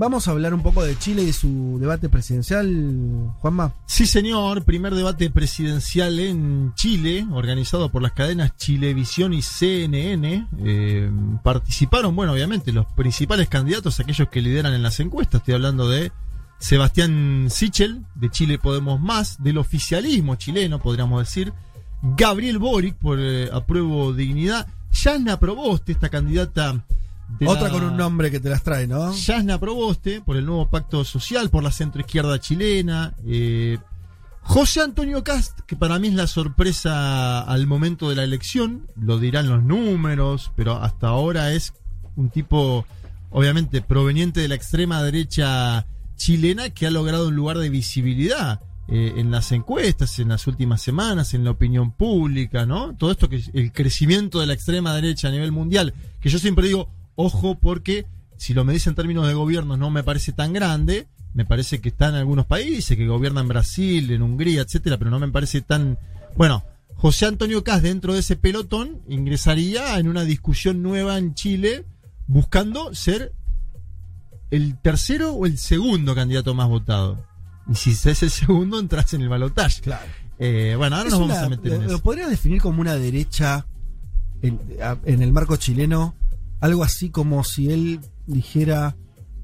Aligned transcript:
Vamos 0.00 0.28
a 0.28 0.30
hablar 0.30 0.54
un 0.54 0.62
poco 0.62 0.84
de 0.84 0.96
Chile 0.96 1.24
y 1.24 1.32
su 1.32 1.76
debate 1.80 2.08
presidencial, 2.08 3.34
Juanma. 3.40 3.74
Sí, 3.86 4.06
señor. 4.06 4.62
Primer 4.62 4.94
debate 4.94 5.28
presidencial 5.28 6.20
en 6.20 6.72
Chile, 6.76 7.26
organizado 7.32 7.90
por 7.90 8.00
las 8.00 8.12
cadenas 8.12 8.56
Chilevisión 8.56 9.32
y 9.32 9.42
CNN. 9.42 10.46
Eh, 10.60 11.10
participaron, 11.42 12.14
bueno, 12.14 12.32
obviamente, 12.32 12.72
los 12.72 12.86
principales 12.92 13.48
candidatos, 13.48 13.98
aquellos 13.98 14.28
que 14.28 14.40
lideran 14.40 14.72
en 14.72 14.84
las 14.84 15.00
encuestas. 15.00 15.40
Estoy 15.40 15.54
hablando 15.54 15.88
de 15.88 16.12
Sebastián 16.60 17.48
Sichel, 17.50 18.04
de 18.14 18.30
Chile 18.30 18.60
Podemos 18.60 19.00
Más, 19.00 19.42
del 19.42 19.58
oficialismo 19.58 20.36
chileno, 20.36 20.78
podríamos 20.78 21.18
decir. 21.18 21.52
Gabriel 22.02 22.58
Boric, 22.58 22.94
por 22.94 23.18
eh, 23.18 23.50
Apruebo 23.52 24.12
Dignidad. 24.12 24.68
Yana 24.92 25.40
Proboste, 25.40 25.90
esta 25.90 26.08
candidata 26.08 26.84
Otra 27.46 27.70
con 27.70 27.84
un 27.84 27.96
nombre 27.96 28.30
que 28.30 28.40
te 28.40 28.48
las 28.48 28.62
trae, 28.62 28.86
¿no? 28.86 29.12
Yasna 29.14 29.60
Proboste, 29.60 30.20
por 30.20 30.36
el 30.36 30.46
nuevo 30.46 30.68
pacto 30.68 31.04
social, 31.04 31.50
por 31.50 31.62
la 31.62 31.70
centroizquierda 31.70 32.40
chilena. 32.40 33.14
eh, 33.26 33.78
José 34.42 34.80
Antonio 34.80 35.22
Cast, 35.22 35.60
que 35.66 35.76
para 35.76 35.98
mí 35.98 36.08
es 36.08 36.14
la 36.14 36.26
sorpresa 36.26 37.40
al 37.42 37.66
momento 37.66 38.08
de 38.08 38.16
la 38.16 38.24
elección, 38.24 38.88
lo 38.96 39.18
dirán 39.18 39.46
los 39.46 39.62
números, 39.62 40.52
pero 40.56 40.82
hasta 40.82 41.08
ahora 41.08 41.52
es 41.52 41.74
un 42.16 42.30
tipo, 42.30 42.86
obviamente, 43.30 43.82
proveniente 43.82 44.40
de 44.40 44.48
la 44.48 44.54
extrema 44.54 45.02
derecha 45.02 45.86
chilena 46.16 46.70
que 46.70 46.86
ha 46.86 46.90
logrado 46.90 47.28
un 47.28 47.36
lugar 47.36 47.58
de 47.58 47.68
visibilidad 47.68 48.60
eh, 48.88 49.14
en 49.18 49.30
las 49.30 49.52
encuestas, 49.52 50.18
en 50.18 50.28
las 50.28 50.46
últimas 50.46 50.80
semanas, 50.80 51.34
en 51.34 51.44
la 51.44 51.50
opinión 51.50 51.92
pública, 51.92 52.64
¿no? 52.64 52.96
Todo 52.96 53.10
esto 53.10 53.28
que 53.28 53.36
es 53.36 53.50
el 53.52 53.70
crecimiento 53.70 54.40
de 54.40 54.46
la 54.46 54.54
extrema 54.54 54.94
derecha 54.94 55.28
a 55.28 55.30
nivel 55.30 55.52
mundial, 55.52 55.92
que 56.20 56.30
yo 56.30 56.38
siempre 56.38 56.68
digo, 56.68 56.88
ojo, 57.20 57.56
porque 57.58 58.06
si 58.36 58.54
lo 58.54 58.64
me 58.64 58.72
dicen 58.72 58.92
en 58.92 58.94
términos 58.94 59.26
de 59.26 59.34
gobiernos 59.34 59.76
no 59.76 59.90
me 59.90 60.04
parece 60.04 60.32
tan 60.32 60.52
grande, 60.52 61.08
me 61.34 61.44
parece 61.44 61.80
que 61.80 61.88
está 61.88 62.08
en 62.08 62.14
algunos 62.14 62.46
países, 62.46 62.96
que 62.96 63.06
gobierna 63.08 63.40
en 63.40 63.48
Brasil, 63.48 64.08
en 64.12 64.22
Hungría, 64.22 64.62
etcétera, 64.62 64.96
pero 64.98 65.10
no 65.10 65.18
me 65.18 65.28
parece 65.28 65.60
tan. 65.60 65.98
Bueno, 66.36 66.62
José 66.94 67.26
Antonio 67.26 67.64
Cas 67.64 67.82
dentro 67.82 68.14
de 68.14 68.20
ese 68.20 68.36
pelotón 68.36 69.02
ingresaría 69.08 69.98
en 69.98 70.08
una 70.08 70.22
discusión 70.22 70.80
nueva 70.82 71.18
en 71.18 71.34
Chile, 71.34 71.84
buscando 72.28 72.94
ser 72.94 73.32
el 74.50 74.78
tercero 74.80 75.32
o 75.32 75.44
el 75.46 75.58
segundo 75.58 76.14
candidato 76.14 76.54
más 76.54 76.68
votado. 76.68 77.24
Y 77.70 77.74
si 77.74 77.90
es 77.90 78.22
el 78.22 78.30
segundo, 78.30 78.78
entras 78.78 79.12
en 79.14 79.22
el 79.22 79.28
balotaje. 79.28 79.80
Claro. 79.82 80.06
Eh, 80.38 80.74
bueno, 80.78 80.96
ahora 80.96 81.08
Es 81.08 81.12
nos 81.12 81.20
vamos 81.20 81.36
una- 81.36 81.46
a 81.46 81.48
meter 81.50 81.72
en 81.72 81.82
¿Lo 81.82 81.88
eso. 81.94 82.02
podrías 82.02 82.30
definir 82.30 82.62
como 82.62 82.80
una 82.80 82.94
derecha 82.94 83.66
en 84.40 85.22
el 85.22 85.32
marco 85.32 85.56
chileno? 85.56 86.14
Algo 86.60 86.82
así 86.84 87.10
como 87.10 87.44
si 87.44 87.70
él 87.70 88.00
dijera, 88.26 88.96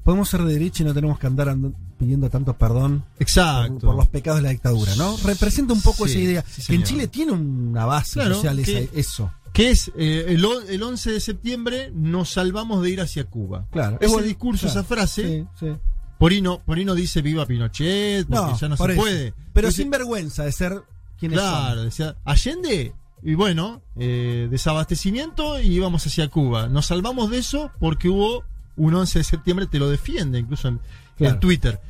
podemos 0.03 0.29
ser 0.29 0.43
de 0.43 0.53
derecha 0.53 0.83
y 0.83 0.85
no 0.85 0.93
tenemos 0.93 1.17
que 1.19 1.27
andar 1.27 1.55
pidiendo 1.97 2.29
tanto 2.29 2.57
perdón 2.57 2.99
por, 3.13 3.21
Exacto. 3.21 3.79
por 3.87 3.95
los 3.95 4.07
pecados 4.09 4.39
de 4.39 4.43
la 4.43 4.49
dictadura, 4.49 4.93
¿no? 4.97 5.15
Representa 5.23 5.73
un 5.73 5.81
poco 5.81 6.05
Sí, 6.07 6.11
esa 6.13 6.19
idea. 6.19 6.45
sí, 6.47 6.63
que 6.67 6.75
en. 6.75 6.83
Chile 6.83 7.07
tiene 7.07 7.31
una 7.31 7.85
base 7.85 8.13
Claro, 8.19 8.35
social 8.35 8.59
esa- 8.59 8.71
que- 8.71 8.89
eso. 8.99 9.31
Que 9.53 9.71
es 9.71 9.89
eh, 9.97 10.25
el, 10.27 10.45
el 10.67 10.83
11 10.83 11.11
de 11.13 11.19
septiembre 11.21 11.89
nos 11.93 12.31
salvamos 12.31 12.81
de 12.83 12.89
ir 12.89 12.99
hacia 12.99 13.23
Cuba. 13.23 13.65
Claro. 13.71 13.97
Ese 14.01 14.11
bueno, 14.11 14.27
discurso, 14.27 14.65
claro, 14.67 14.79
esa 14.81 14.83
frase, 14.87 15.47
Sí, 15.57 15.65
sí. 15.67 15.75
Porino, 16.19 16.59
Porino 16.65 16.93
dice 16.93 17.21
viva 17.21 17.45
Pinochet, 17.45 18.27
porque 18.27 18.51
No, 18.51 18.57
ya 18.59 18.67
no 18.67 18.75
por 18.75 18.87
se 18.89 18.93
eso. 18.93 19.01
puede. 19.01 19.33
Pero 19.53 19.71
sin 19.71 19.89
vergüenza 19.89 20.43
de 20.43 20.51
ser 20.51 20.83
quienes 21.17 21.39
Claro, 21.39 21.75
son. 21.77 21.85
decía 21.85 22.15
Allende, 22.25 22.93
y 23.25 23.33
bueno, 23.33 23.81
eh, 23.97 24.47
desabastecimiento 24.51 25.59
y 25.59 25.67
íbamos 25.73 26.05
hacia 26.05 26.29
Cuba. 26.29 26.69
Nos 26.69 26.85
salvamos 26.85 27.29
de 27.31 27.39
eso 27.39 27.71
porque 27.79 28.07
hubo 28.07 28.43
un 28.77 28.93
11 28.93 29.19
de 29.19 29.23
septiembre, 29.23 29.65
te 29.67 29.79
lo 29.79 29.89
defiende 29.89 30.39
incluso 30.39 30.67
en, 30.69 30.79
Claro. 31.17 31.33
en 31.33 31.39
Twitter. 31.39 31.81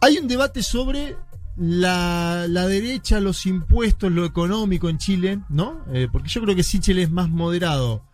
Hay 0.00 0.18
un 0.18 0.28
debate 0.28 0.62
sobre 0.62 1.16
la, 1.56 2.46
la 2.48 2.66
derecha, 2.68 3.18
los 3.20 3.44
impuestos, 3.46 4.12
lo 4.12 4.24
económico 4.24 4.88
en 4.88 4.98
Chile, 4.98 5.40
¿no? 5.48 5.84
Eh, 5.92 6.08
porque 6.10 6.28
yo 6.28 6.40
creo 6.42 6.54
que 6.54 6.62
Sichel 6.62 6.98
es 6.98 7.10
más 7.10 7.28
moderado 7.28 8.04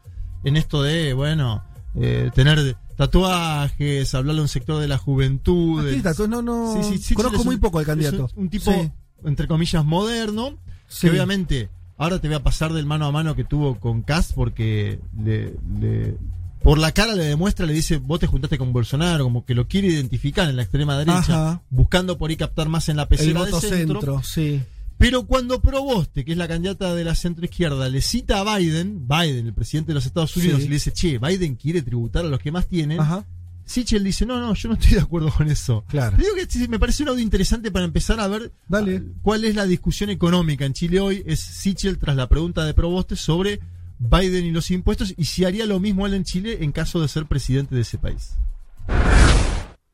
en 0.44 0.56
esto 0.56 0.82
de, 0.82 1.12
bueno, 1.12 1.62
eh, 1.94 2.30
tener 2.34 2.76
tatuajes, 2.96 4.14
hablarle 4.14 4.40
a 4.40 4.42
un 4.44 4.48
sector 4.48 4.80
de 4.80 4.88
la 4.88 4.96
juventud. 4.98 5.80
Ah, 5.80 5.84
del- 5.84 5.96
¿qué 5.96 6.08
tatu- 6.08 6.28
No, 6.28 6.40
no. 6.40 6.74
Sí, 6.82 6.92
sí, 6.96 6.98
sí, 7.02 7.14
conozco 7.14 7.40
un- 7.40 7.46
muy 7.46 7.56
poco 7.58 7.78
al 7.78 7.84
candidato. 7.86 8.28
Un, 8.36 8.44
un 8.44 8.48
tipo, 8.50 8.72
Sí. 8.72 8.90
entre 9.24 9.46
comillas, 9.46 9.84
moderno. 9.84 10.58
Sí. 10.94 11.06
Que 11.06 11.10
obviamente, 11.10 11.68
ahora 11.98 12.18
te 12.20 12.28
voy 12.28 12.36
a 12.36 12.42
pasar 12.42 12.72
del 12.72 12.86
mano 12.86 13.06
a 13.06 13.12
mano 13.12 13.34
que 13.34 13.44
tuvo 13.44 13.78
con 13.80 14.02
Cast 14.02 14.32
porque 14.34 14.98
le, 15.22 15.54
le- 15.80 16.16
por 16.62 16.78
la 16.78 16.92
cara 16.92 17.14
le 17.14 17.24
demuestra, 17.24 17.66
le 17.66 17.74
dice, 17.74 17.98
vos 17.98 18.20
te 18.20 18.26
juntaste 18.26 18.56
con 18.56 18.72
Bolsonaro, 18.72 19.24
como 19.24 19.44
que 19.44 19.54
lo 19.54 19.68
quiere 19.68 19.88
identificar 19.88 20.48
en 20.48 20.56
la 20.56 20.62
extrema 20.62 20.96
derecha, 20.96 21.18
Ajá. 21.50 21.62
buscando 21.68 22.16
por 22.16 22.30
ahí 22.30 22.36
captar 22.36 22.68
más 22.70 22.88
en 22.88 22.96
la 22.96 23.02
El 23.02 23.08
pecera 23.08 23.40
voto 23.40 23.60
de 23.60 23.68
centro. 23.68 24.00
centro, 24.00 24.22
sí. 24.22 24.62
Pero 24.96 25.26
cuando 25.26 25.60
Proboste, 25.60 26.24
que 26.24 26.32
es 26.32 26.38
la 26.38 26.48
candidata 26.48 26.94
de 26.94 27.04
la 27.04 27.14
centroizquierda, 27.16 27.88
le 27.90 28.00
cita 28.00 28.40
a 28.40 28.56
Biden, 28.56 29.06
Biden, 29.08 29.46
el 29.48 29.52
presidente 29.52 29.88
de 29.88 29.94
los 29.96 30.06
Estados 30.06 30.34
Unidos, 30.36 30.60
Sí. 30.60 30.64
y 30.66 30.68
le 30.68 30.74
dice, 30.76 30.92
che, 30.92 31.18
Biden 31.18 31.56
quiere 31.56 31.82
tributar 31.82 32.24
a 32.24 32.28
los 32.28 32.38
que 32.40 32.52
más 32.52 32.66
tienen, 32.68 33.00
Ajá. 33.00 33.26
Sichel 33.64 34.04
dice, 34.04 34.26
no, 34.26 34.38
no, 34.40 34.54
yo 34.54 34.68
no 34.68 34.74
estoy 34.74 34.92
de 34.92 35.00
acuerdo 35.00 35.30
con 35.30 35.48
eso. 35.50 35.84
Claro. 35.88 36.16
Digo 36.16 36.30
que 36.34 36.68
me 36.68 36.78
parece 36.78 37.02
un 37.02 37.10
audio 37.10 37.22
interesante 37.22 37.70
para 37.70 37.84
empezar 37.84 38.20
a 38.20 38.28
ver 38.28 38.52
Dale. 38.68 38.96
ah, 38.96 39.18
cuál 39.22 39.44
es 39.44 39.54
la 39.54 39.66
discusión 39.66 40.10
económica 40.10 40.64
en 40.64 40.74
Chile 40.74 41.00
hoy. 41.00 41.22
Es 41.26 41.40
Sichel 41.40 41.98
tras 41.98 42.16
la 42.16 42.28
pregunta 42.28 42.64
de 42.64 42.74
Proboste 42.74 43.16
sobre 43.16 43.60
Biden 43.98 44.44
y 44.44 44.50
los 44.50 44.70
impuestos 44.70 45.14
y 45.16 45.24
si 45.24 45.44
haría 45.44 45.66
lo 45.66 45.80
mismo 45.80 46.06
él 46.06 46.14
en 46.14 46.24
Chile 46.24 46.58
en 46.60 46.72
caso 46.72 47.00
de 47.00 47.08
ser 47.08 47.26
presidente 47.26 47.74
de 47.74 47.82
ese 47.82 47.98
país. 47.98 48.36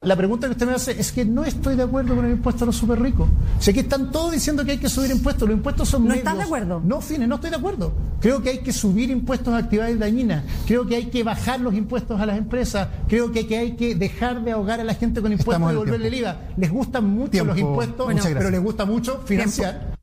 La 0.03 0.17
pregunta 0.17 0.47
que 0.47 0.53
usted 0.53 0.67
me 0.67 0.73
hace 0.73 0.99
es 0.99 1.13
que 1.13 1.27
no 1.27 1.45
estoy 1.45 1.77
de 1.77 1.83
acuerdo 1.83 2.17
con 2.17 2.25
el 2.25 2.31
impuesto 2.31 2.65
a 2.65 2.67
los 2.67 2.75
super 2.77 2.99
ricos. 2.99 3.29
Sé 3.59 3.75
que 3.75 3.81
están 3.81 4.11
todos 4.11 4.33
diciendo 4.33 4.65
que 4.65 4.71
hay 4.71 4.79
que 4.79 4.89
subir 4.89 5.11
impuestos. 5.11 5.47
Los 5.47 5.59
impuestos 5.59 5.91
son 5.91 6.05
¿No 6.05 6.09
medios. 6.09 6.21
estás 6.21 6.39
de 6.39 6.45
acuerdo? 6.45 6.81
No, 6.83 7.03
Fines, 7.03 7.29
no 7.29 7.35
estoy 7.35 7.51
de 7.51 7.57
acuerdo. 7.57 7.93
Creo 8.19 8.41
que 8.41 8.49
hay 8.49 8.59
que 8.61 8.73
subir 8.73 9.11
impuestos 9.11 9.53
a 9.53 9.59
actividades 9.59 9.99
dañinas. 9.99 10.43
Creo 10.67 10.87
que 10.87 10.97
hay 10.97 11.11
que 11.11 11.23
bajar 11.23 11.61
los 11.61 11.75
impuestos 11.75 12.19
a 12.19 12.25
las 12.25 12.39
empresas. 12.39 12.89
Creo 13.09 13.31
que, 13.31 13.47
que 13.47 13.59
hay 13.59 13.77
que 13.77 13.95
dejar 13.95 14.43
de 14.43 14.53
ahogar 14.53 14.81
a 14.81 14.85
la 14.85 14.95
gente 14.95 15.21
con 15.21 15.33
impuestos 15.33 15.53
Estamos 15.53 15.71
y 15.71 15.75
devolverle 15.75 16.09
el 16.09 16.15
IVA. 16.15 16.37
Les 16.57 16.71
gustan 16.71 17.05
mucho 17.07 17.31
Tiempo. 17.33 17.53
los 17.53 17.61
impuestos, 17.61 18.07
pero 18.39 18.49
les 18.51 18.63
gusta 18.63 18.87
mucho 18.87 19.21
financiar. 19.27 19.97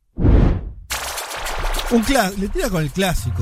Un 1.90 2.03
cla- 2.03 2.31
le 2.38 2.50
tira 2.50 2.69
con 2.69 2.84
el 2.84 2.91
clásico 2.91 3.41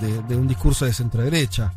de, 0.00 0.08
de- 0.08 0.22
de 0.24 0.34
un 0.36 0.48
discurso 0.48 0.86
de 0.86 0.92
centro 0.92 1.22
derecha. 1.22 1.72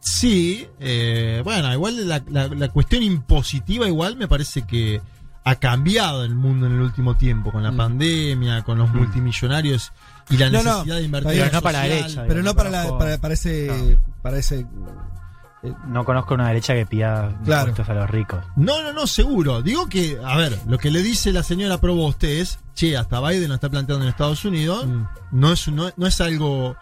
Sí, 0.00 0.66
eh, 0.80 1.40
bueno, 1.44 1.72
igual 1.72 2.08
la, 2.08 2.22
la- 2.28 2.48
la 2.48 2.68
cuestión 2.68 3.02
impositiva 3.02 3.86
igual 3.86 4.16
me 4.16 4.28
parece 4.28 4.62
que 4.62 5.00
ha 5.44 5.54
cambiado 5.56 6.24
el 6.24 6.34
mundo 6.34 6.66
en 6.66 6.72
el 6.74 6.80
último 6.80 7.16
tiempo, 7.16 7.50
con 7.50 7.62
la 7.62 7.72
pandemia, 7.72 8.62
con 8.62 8.78
los 8.78 8.92
multimillonarios 8.92 9.92
y 10.30 10.36
la 10.36 10.50
No, 10.50 10.62
no, 10.62 10.70
necesidad 10.72 10.96
de 10.96 11.02
invertir. 11.04 11.30
pero 11.32 11.44
en 11.46 11.52
no 11.52 11.62
para 11.62 11.78
la 11.78 11.84
derecha, 11.94 12.24
Pero 12.28 12.42
no 12.42 12.50
no 12.50 12.54
para, 12.54 12.70
la, 12.70 12.98
para, 12.98 13.18
para 13.18 13.34
ese. 13.34 13.98
Para 14.22 14.38
ese 14.38 14.66
No 15.88 16.04
conozco 16.04 16.34
una 16.34 16.48
derecha 16.48 16.74
que 16.74 16.86
pida 16.86 17.36
Claro. 17.44 17.70
impuestos 17.70 17.88
a 17.88 17.94
los 17.98 18.10
ricos. 18.10 18.44
No, 18.56 18.82
no, 18.82 18.92
no, 18.92 19.06
seguro. 19.06 19.60
Digo 19.62 19.88
que, 19.88 20.18
a 20.24 20.36
ver, 20.36 20.56
lo 20.68 20.78
que 20.78 20.90
le 20.90 21.02
dice 21.02 21.32
la 21.32 21.42
señora 21.42 21.78
Proboste 21.80 22.40
es, 22.40 22.60
che, 22.74 22.96
hasta 22.96 23.20
Biden 23.20 23.48
lo 23.48 23.54
está 23.56 23.68
planteando 23.68 24.04
en 24.04 24.10
Estados 24.10 24.44
Unidos, 24.44 24.86
Mm. 24.86 25.02
no, 25.32 25.52
es, 25.52 25.66
no, 25.68 25.90
no 25.96 26.06
es 26.06 26.20
algo... 26.20 26.76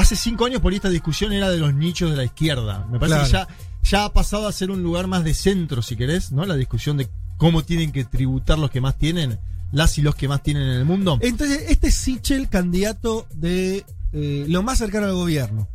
Hace 0.00 0.16
cinco 0.16 0.46
años 0.46 0.62
por 0.62 0.72
ahí 0.72 0.76
esta 0.76 0.88
discusión 0.88 1.32
era 1.32 1.50
de 1.50 1.58
los 1.58 1.74
nichos 1.74 2.10
de 2.10 2.16
la 2.16 2.24
izquierda. 2.24 2.86
Me 2.90 2.98
parece 2.98 3.28
Claro. 3.30 3.46
que 3.48 3.54
ya, 3.84 3.90
ya 3.90 4.04
ha 4.06 4.12
pasado 4.12 4.46
a 4.48 4.52
ser 4.52 4.70
un 4.70 4.82
lugar 4.82 5.06
más 5.08 5.24
de 5.24 5.34
centro, 5.34 5.82
si 5.82 5.94
querés, 5.96 6.32
¿no? 6.32 6.44
La 6.46 6.56
discusión 6.56 6.96
de 6.96 7.08
cómo 7.36 7.62
tienen 7.62 7.92
que 7.92 8.04
tributar 8.04 8.58
los 8.58 8.70
que 8.70 8.80
más 8.80 8.96
tienen, 8.96 9.38
las 9.72 9.98
y 9.98 10.02
los 10.02 10.14
que 10.14 10.26
más 10.26 10.42
tienen 10.42 10.62
en 10.62 10.70
el 10.78 10.84
mundo. 10.86 11.18
Entonces, 11.20 11.64
este 11.68 11.88
es 11.88 11.96
Sichel, 11.96 12.48
candidato 12.48 13.26
de 13.34 13.84
eh, 14.12 14.46
lo 14.48 14.62
más 14.62 14.78
cercano 14.78 15.06
al 15.06 15.12
gobierno. 15.12 15.68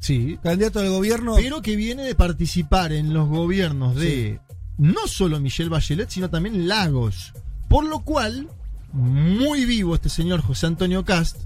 Sí. 0.00 0.38
Candidato 0.42 0.80
del 0.80 0.90
gobierno. 0.90 1.34
Pero 1.36 1.60
que 1.60 1.76
viene 1.76 2.02
de 2.04 2.14
participar 2.14 2.92
en 2.92 3.12
los 3.12 3.28
gobiernos 3.28 3.94
de 3.96 4.40
no 4.78 5.06
solo 5.06 5.38
Michelle 5.40 5.68
Bachelet, 5.70 6.08
sino 6.10 6.30
también 6.30 6.66
Lagos. 6.66 7.32
Por 7.68 7.84
lo 7.84 8.00
cual, 8.00 8.48
muy 8.92 9.64
vivo 9.64 9.94
este 9.94 10.08
señor 10.08 10.40
José 10.40 10.66
Antonio 10.66 11.04
Cast, 11.04 11.36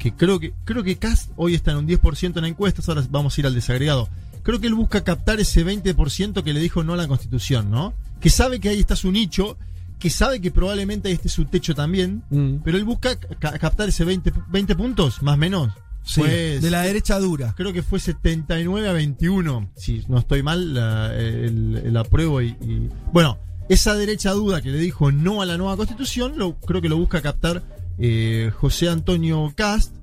que 0.00 0.12
creo 0.12 0.40
que 0.40 0.52
creo 0.64 0.82
que 0.82 0.96
Cast 0.96 1.30
hoy 1.36 1.54
está 1.54 1.70
en 1.70 1.76
un 1.76 1.86
10% 1.86 2.38
en 2.38 2.44
encuestas, 2.46 2.88
ahora 2.88 3.04
vamos 3.10 3.36
a 3.36 3.40
ir 3.40 3.46
al 3.46 3.54
desagregado. 3.54 4.08
Creo 4.42 4.58
que 4.58 4.66
él 4.66 4.74
busca 4.74 5.04
captar 5.04 5.38
ese 5.38 5.64
20% 5.64 6.42
que 6.42 6.52
le 6.52 6.58
dijo 6.60 6.82
no 6.82 6.94
a 6.94 6.96
la 6.96 7.06
Constitución, 7.06 7.70
¿no? 7.70 7.92
Que 8.20 8.30
sabe 8.30 8.58
que 8.58 8.70
ahí 8.70 8.80
está 8.80 8.96
su 8.96 9.12
nicho, 9.12 9.56
que 9.98 10.08
sabe 10.10 10.40
que 10.40 10.50
probablemente 10.50 11.08
ahí 11.08 11.14
esté 11.14 11.28
su 11.28 11.44
techo 11.44 11.74
también, 11.74 12.22
Mm. 12.30 12.56
pero 12.64 12.78
él 12.78 12.84
busca 12.84 13.16
ca- 13.16 13.58
captar 13.58 13.88
ese 13.90 14.04
20, 14.04 14.32
20 14.48 14.74
puntos, 14.74 15.22
más 15.22 15.34
o 15.34 15.38
menos. 15.38 15.72
Sí, 16.02 16.22
de 16.22 16.70
la 16.70 16.80
derecha 16.80 17.18
dura. 17.18 17.52
creo 17.54 17.74
que 17.74 17.82
fue 17.82 18.00
79 18.00 18.88
a 18.88 18.92
21, 18.94 19.68
si 19.76 20.02
no 20.08 20.18
estoy 20.18 20.42
mal, 20.42 20.72
la- 20.72 21.14
el, 21.14 21.76
el 21.84 21.96
apruebo 21.98 22.40
y, 22.40 22.48
y- 22.62 22.88
Bueno, 23.12 23.36
esa 23.68 23.94
derecha 23.94 24.32
duda 24.32 24.62
que 24.62 24.70
le 24.70 24.78
dijo 24.78 25.12
no 25.12 25.42
a 25.42 25.46
la 25.46 25.58
nueva 25.58 25.76
constitución, 25.76 26.32
lo, 26.38 26.54
creo 26.56 26.80
que 26.80 26.88
lo 26.88 26.96
busca 26.96 27.20
captar 27.20 27.62
eh, 28.00 28.50
José 28.56 28.88
Antonio 28.88 29.52
Cast 29.54 29.94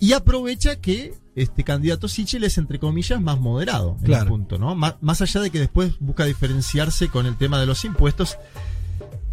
y 0.00 0.12
aprovecha 0.14 0.76
que 0.76 1.14
este 1.34 1.64
candidato 1.64 2.08
Sichel 2.08 2.44
es, 2.44 2.56
entre 2.58 2.78
comillas, 2.78 3.20
más 3.20 3.38
moderado 3.38 3.96
en 4.00 4.04
Claro. 4.06 4.22
el 4.24 4.28
punto, 4.30 4.58
¿no? 4.58 4.74
Má- 4.74 4.96
más 5.02 5.20
allá 5.20 5.40
de 5.42 5.50
que 5.50 5.58
después 5.60 5.98
busca 6.00 6.24
diferenciarse 6.24 7.08
con 7.08 7.26
el 7.26 7.36
tema 7.36 7.60
de 7.60 7.66
los 7.66 7.84
impuestos 7.84 8.38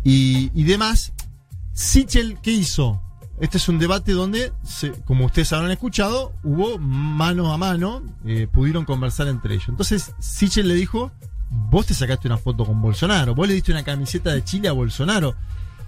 y, 0.04 0.52
y 0.54 0.64
demás. 0.66 1.14
Sichel, 1.74 2.38
¿qué 2.42 2.52
hizo? 2.52 3.02
Este 3.40 3.58
es 3.58 3.68
un 3.68 3.80
debate 3.80 4.12
donde, 4.12 4.52
se- 4.64 4.92
como 5.06 5.26
ustedes 5.26 5.52
habrán 5.54 5.72
escuchado, 5.72 6.34
hubo 6.44 6.78
mano 6.78 7.52
a 7.54 7.58
mano, 7.58 8.04
eh, 8.26 8.48
pudieron 8.52 8.86
conversar 8.86 9.28
entre 9.28 9.56
ellos. 9.56 9.70
Entonces, 9.70 10.12
Sichel 10.20 10.68
le 10.68 10.76
dijo, 10.76 11.12
vos 11.50 11.86
te 11.86 11.94
sacaste 11.94 12.28
una 12.28 12.38
foto 12.38 12.66
con 12.66 12.82
Bolsonaro, 12.82 13.34
vos 13.34 13.48
le 13.48 13.54
diste 13.56 13.72
una 13.72 13.84
camiseta 13.84 14.34
de 14.34 14.44
Chile 14.44 14.68
a 14.68 14.74
Bolsonaro. 14.74 15.36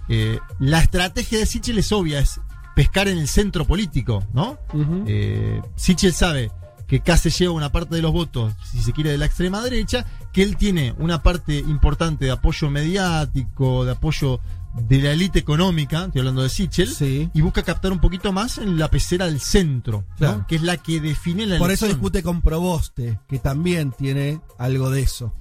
Eh, 0.08 0.38
la 0.58 0.80
estrategia 0.80 1.38
de 1.38 1.46
Sichel 1.46 1.78
es 1.78 1.90
obvia, 1.92 2.20
es 2.20 2.40
pescar 2.74 3.08
en 3.08 3.18
el 3.18 3.28
centro 3.28 3.64
político, 3.64 4.22
¿no? 4.32 4.58
Eh, 5.06 5.60
Sichel 5.76 6.12
sabe 6.12 6.50
que 6.86 7.00
Case 7.00 7.30
lleva 7.30 7.52
una 7.52 7.72
parte 7.72 7.96
de 7.96 8.02
los 8.02 8.12
votos, 8.12 8.54
si 8.70 8.80
se 8.80 8.92
quiere, 8.92 9.10
de 9.10 9.18
la 9.18 9.26
extrema 9.26 9.60
derecha, 9.62 10.04
que 10.32 10.42
él 10.42 10.56
tiene 10.56 10.94
una 10.98 11.22
parte 11.22 11.58
importante 11.58 12.26
de 12.26 12.30
apoyo 12.30 12.70
mediático, 12.70 13.84
de 13.84 13.92
apoyo 13.92 14.40
de 14.74 15.00
la 15.00 15.10
élite 15.12 15.38
económica, 15.38 16.04
estoy 16.04 16.20
hablando 16.20 16.42
de 16.42 16.50
Sichel, 16.50 16.88
Sí. 16.94 17.30
y 17.32 17.40
busca 17.40 17.62
captar 17.62 17.90
un 17.92 17.98
poquito 17.98 18.30
más 18.32 18.58
en 18.58 18.78
la 18.78 18.88
pecera 18.90 19.24
del 19.24 19.40
centro, 19.40 20.04
¿no? 20.20 20.46
Que 20.46 20.56
es 20.56 20.62
la 20.62 20.76
que 20.76 21.00
define 21.00 21.46
la 21.46 21.58
Por 21.58 21.70
eso 21.72 21.86
discute 21.86 22.22
con 22.22 22.42
Proboste, 22.42 23.18
que 23.26 23.38
también 23.38 23.90
tiene 23.92 24.40
algo 24.58 24.90
de 24.90 25.00
eso. 25.00 25.32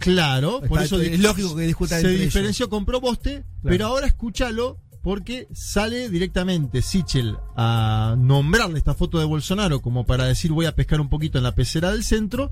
Claro, 0.00 0.60
por 0.60 0.82
Está- 0.82 0.84
eso 0.84 1.00
es 1.00 1.20
lógico 1.20 1.54
que 1.54 1.74
se 1.86 2.08
diferenció 2.08 2.70
con 2.70 2.86
Proboste, 2.86 3.44
pero 3.62 3.86
ahora 3.86 4.06
escúchalo 4.06 4.78
porque 5.02 5.46
sale 5.52 6.08
directamente 6.08 6.82
Sichel 6.82 7.36
a 7.56 8.16
nombrarle 8.18 8.78
esta 8.78 8.94
foto 8.94 9.18
de 9.18 9.26
Bolsonaro 9.26 9.80
como 9.82 10.04
para 10.04 10.24
decir 10.24 10.52
voy 10.52 10.66
a 10.66 10.74
pescar 10.74 11.00
un 11.00 11.08
poquito 11.08 11.38
en 11.38 11.44
la 11.44 11.54
pecera 11.54 11.90
del 11.92 12.02
centro 12.02 12.50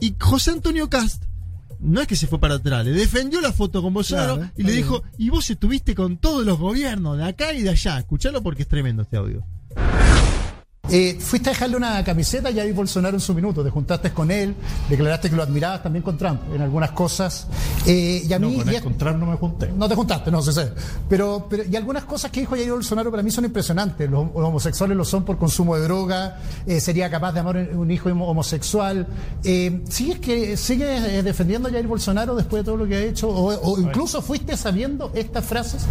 y 0.00 0.14
José 0.18 0.50
Antonio 0.52 0.88
Cast 0.90 1.24
no 1.80 2.00
es 2.00 2.06
que 2.06 2.16
se 2.16 2.26
fue 2.26 2.38
para 2.38 2.56
atrás, 2.56 2.84
le 2.84 2.92
defendió 2.92 3.40
la 3.40 3.52
foto 3.52 3.80
con 3.82 3.94
Bolsonaro 3.94 4.36
Claro, 4.36 4.52
y 4.56 4.62
le 4.64 4.72
dijo, 4.72 5.02
y 5.18 5.30
vos 5.30 5.48
estuviste 5.50 5.94
con 5.94 6.18
todos 6.18 6.44
los 6.44 6.58
gobiernos 6.58 7.16
de 7.16 7.24
acá 7.24 7.52
y 7.54 7.62
de 7.62 7.70
allá, 7.70 7.98
escuchalo 7.98 8.42
porque 8.42 8.62
es 8.62 8.68
tremendo 8.68 9.02
este 9.02 9.16
audio. 9.16 9.44
Eh, 10.90 11.18
fuiste 11.20 11.50
a 11.50 11.52
dejarle 11.52 11.76
una 11.76 12.02
camiseta 12.02 12.48
a 12.48 12.52
Jair 12.52 12.74
Bolsonaro 12.74 13.16
en 13.16 13.20
su 13.20 13.32
minuto, 13.34 13.62
te 13.62 13.70
juntaste 13.70 14.10
con 14.12 14.30
él, 14.30 14.54
declaraste 14.88 15.30
que 15.30 15.36
lo 15.36 15.42
admirabas 15.42 15.82
también 15.82 16.02
con 16.02 16.18
Trump 16.18 16.40
en 16.54 16.60
algunas 16.62 16.90
cosas. 16.90 17.46
Eh, 17.86 18.24
y 18.28 18.32
a 18.32 18.38
mí, 18.38 18.56
No, 18.56 18.64
con 18.64 18.72
y 18.72 18.76
es- 18.76 18.82
contrario 18.82 19.18
no 19.18 19.26
me 19.26 19.36
junté. 19.36 19.70
no 19.76 19.88
te 19.88 19.94
juntaste, 19.94 20.30
no 20.30 20.42
sé, 20.42 20.52
sé. 20.52 20.72
Pero, 21.08 21.46
pero, 21.48 21.62
y 21.70 21.76
algunas 21.76 22.04
cosas 22.04 22.30
que 22.30 22.40
dijo 22.40 22.56
Jair 22.56 22.72
Bolsonaro 22.72 23.10
para 23.10 23.22
mí 23.22 23.30
son 23.30 23.44
impresionantes. 23.44 24.10
Los, 24.10 24.26
los 24.34 24.44
homosexuales 24.44 24.96
lo 24.96 25.04
son 25.04 25.24
por 25.24 25.38
consumo 25.38 25.76
de 25.76 25.82
droga, 25.82 26.38
eh, 26.66 26.80
sería 26.80 27.08
capaz 27.10 27.32
de 27.32 27.40
amar 27.40 27.56
un 27.56 27.90
hijo 27.90 28.08
homo- 28.10 28.26
homosexual. 28.28 29.06
Eh, 29.44 29.82
¿Sigues, 29.88 30.18
que, 30.18 30.56
sigues 30.56 31.22
defendiendo 31.24 31.68
a 31.68 31.70
Jair 31.72 31.86
Bolsonaro 31.86 32.34
después 32.34 32.60
de 32.62 32.64
todo 32.64 32.76
lo 32.76 32.86
que 32.88 32.96
ha 32.96 33.02
hecho? 33.02 33.28
¿O, 33.28 33.52
o 33.54 33.78
incluso 33.80 34.20
fuiste 34.22 34.56
sabiendo 34.56 35.12
estas 35.14 35.44
frases? 35.44 35.86